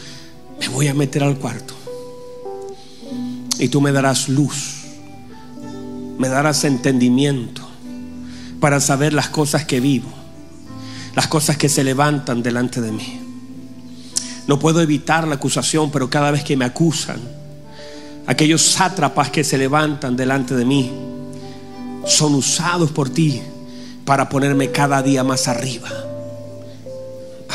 me 0.60 0.67
voy 0.67 0.88
a 0.88 0.93
meter 0.93 1.23
al 1.23 1.38
cuarto. 1.38 1.73
Y 3.58 3.67
tú 3.69 3.82
me 3.82 3.91
darás 3.91 4.30
luz, 4.30 4.84
me 6.17 6.30
darás 6.30 6.63
entendimiento 6.63 7.67
para 8.60 8.80
saber 8.80 9.13
las 9.13 9.30
cosas 9.30 9.65
que 9.65 9.80
vivo, 9.80 10.10
las 11.15 11.27
cosas 11.27 11.58
que 11.58 11.67
se 11.67 11.84
levantan 11.84 12.43
delante 12.43 12.80
de 12.80 12.91
mí. 12.91 13.21
No 14.47 14.60
puedo 14.60 14.82
evitar 14.82 15.27
la 15.27 15.36
acusación, 15.36 15.91
pero 15.91 16.10
cada 16.10 16.32
vez 16.32 16.43
que 16.43 16.58
me 16.58 16.65
acusan, 16.65 17.19
aquellos 18.27 18.62
sátrapas 18.62 19.30
que 19.30 19.43
se 19.43 19.58
levantan 19.58 20.15
delante 20.15 20.56
de 20.56 20.65
mí, 20.65 20.91
son 22.06 22.36
usados 22.36 22.91
por 22.91 23.10
ti 23.10 23.41
para 24.06 24.30
ponerme 24.30 24.71
cada 24.71 25.01
día 25.01 25.23
más 25.23 25.47
arriba. 25.47 25.89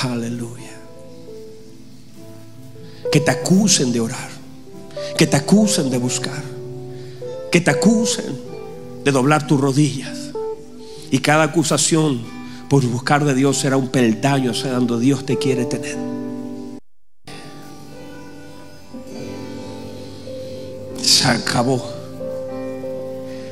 Aleluya. 0.03 0.73
Que 3.11 3.21
te 3.21 3.31
acusen 3.31 3.93
de 3.93 4.01
orar, 4.01 4.29
que 5.17 5.27
te 5.27 5.37
acusen 5.37 5.91
de 5.91 5.99
buscar, 5.99 6.43
que 7.51 7.61
te 7.61 7.71
acusen 7.71 8.39
de 9.05 9.11
doblar 9.11 9.47
tus 9.47 9.61
rodillas. 9.61 10.33
Y 11.11 11.19
cada 11.21 11.45
acusación 11.45 12.21
por 12.69 12.85
buscar 12.85 13.25
de 13.25 13.35
Dios 13.35 13.59
será 13.59 13.77
un 13.77 13.89
peldaño 13.89 14.51
hacia 14.51 14.73
donde 14.73 14.99
Dios 14.99 15.25
te 15.25 15.39
quiere 15.39 15.65
tener. 15.65 15.97
Se 21.01 21.27
acabó. 21.27 21.83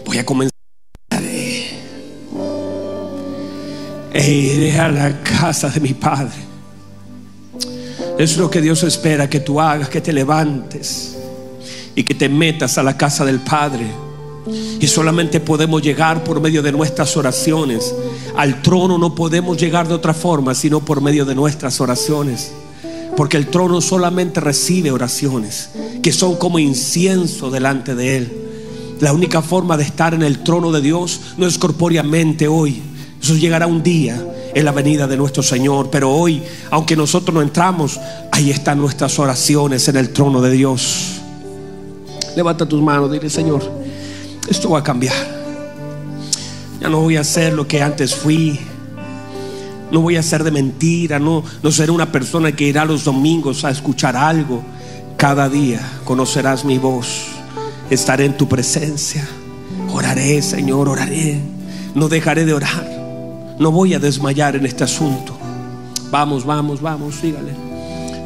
Voy 0.04 0.18
a 0.18 0.26
comenzar. 0.26 0.53
E 4.14 4.30
iré 4.30 4.78
a 4.78 4.88
la 4.88 5.22
casa 5.22 5.68
de 5.68 5.80
mi 5.80 5.92
Padre. 5.92 6.54
Es 8.16 8.36
lo 8.36 8.48
que 8.48 8.60
Dios 8.60 8.84
espera 8.84 9.28
que 9.28 9.40
tú 9.40 9.60
hagas, 9.60 9.88
que 9.88 10.00
te 10.00 10.12
levantes 10.12 11.16
y 11.96 12.04
que 12.04 12.14
te 12.14 12.28
metas 12.28 12.78
a 12.78 12.84
la 12.84 12.96
casa 12.96 13.24
del 13.24 13.40
Padre. 13.40 13.86
Y 14.78 14.86
solamente 14.86 15.40
podemos 15.40 15.82
llegar 15.82 16.22
por 16.22 16.40
medio 16.40 16.62
de 16.62 16.70
nuestras 16.70 17.16
oraciones. 17.16 17.92
Al 18.36 18.62
trono 18.62 18.98
no 18.98 19.16
podemos 19.16 19.56
llegar 19.56 19.88
de 19.88 19.94
otra 19.94 20.14
forma, 20.14 20.54
sino 20.54 20.78
por 20.84 21.00
medio 21.00 21.24
de 21.24 21.34
nuestras 21.34 21.80
oraciones. 21.80 22.52
Porque 23.16 23.36
el 23.36 23.48
trono 23.48 23.80
solamente 23.80 24.38
recibe 24.38 24.92
oraciones 24.92 25.70
que 26.02 26.12
son 26.12 26.36
como 26.36 26.60
incienso 26.60 27.50
delante 27.50 27.96
de 27.96 28.16
Él. 28.18 28.32
La 29.00 29.12
única 29.12 29.42
forma 29.42 29.76
de 29.76 29.82
estar 29.82 30.14
en 30.14 30.22
el 30.22 30.44
trono 30.44 30.70
de 30.70 30.80
Dios 30.82 31.20
no 31.36 31.46
es 31.46 31.58
corpóreamente 31.58 32.46
hoy, 32.46 32.80
eso 33.24 33.36
llegará 33.36 33.66
un 33.66 33.82
día 33.82 34.22
en 34.52 34.64
la 34.66 34.70
venida 34.70 35.06
de 35.06 35.16
nuestro 35.16 35.42
Señor. 35.42 35.88
Pero 35.90 36.10
hoy, 36.10 36.42
aunque 36.70 36.94
nosotros 36.94 37.34
no 37.34 37.40
entramos, 37.40 37.98
ahí 38.30 38.50
están 38.50 38.78
nuestras 38.78 39.18
oraciones 39.18 39.88
en 39.88 39.96
el 39.96 40.10
trono 40.10 40.42
de 40.42 40.50
Dios. 40.50 41.22
Levanta 42.36 42.68
tus 42.68 42.82
manos, 42.82 43.10
dile 43.10 43.30
Señor, 43.30 43.62
esto 44.46 44.68
va 44.68 44.80
a 44.80 44.82
cambiar. 44.82 45.14
Ya 46.82 46.90
no 46.90 47.00
voy 47.00 47.16
a 47.16 47.24
ser 47.24 47.54
lo 47.54 47.66
que 47.66 47.80
antes 47.82 48.14
fui. 48.14 48.60
No 49.90 50.02
voy 50.02 50.16
a 50.16 50.22
ser 50.22 50.44
de 50.44 50.50
mentira. 50.50 51.18
No, 51.18 51.42
no 51.62 51.72
seré 51.72 51.92
una 51.92 52.12
persona 52.12 52.52
que 52.52 52.64
irá 52.64 52.84
los 52.84 53.04
domingos 53.04 53.64
a 53.64 53.70
escuchar 53.70 54.16
algo. 54.16 54.62
Cada 55.16 55.48
día 55.48 55.80
conocerás 56.04 56.62
mi 56.66 56.76
voz. 56.76 57.22
Estaré 57.88 58.26
en 58.26 58.36
tu 58.36 58.46
presencia. 58.46 59.26
Oraré, 59.90 60.42
Señor, 60.42 60.90
oraré. 60.90 61.40
No 61.94 62.10
dejaré 62.10 62.44
de 62.44 62.52
orar. 62.52 62.93
No 63.58 63.70
voy 63.70 63.94
a 63.94 63.98
desmayar 63.98 64.56
en 64.56 64.66
este 64.66 64.84
asunto. 64.84 65.36
Vamos, 66.10 66.44
vamos, 66.44 66.80
vamos, 66.80 67.16
sígale. 67.16 67.52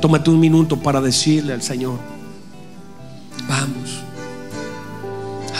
Tómate 0.00 0.30
un 0.30 0.40
minuto 0.40 0.76
para 0.76 1.00
decirle 1.00 1.52
al 1.52 1.62
Señor. 1.62 1.98
Vamos. 3.48 4.02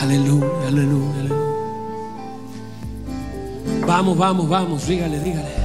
Aleluya, 0.01 0.67
aleluya, 0.67 1.19
aleluya. 1.19 1.49
Vamos, 3.85 4.17
vamos, 4.17 4.49
vamos, 4.49 4.87
dígale, 4.87 5.19
dígale. 5.19 5.58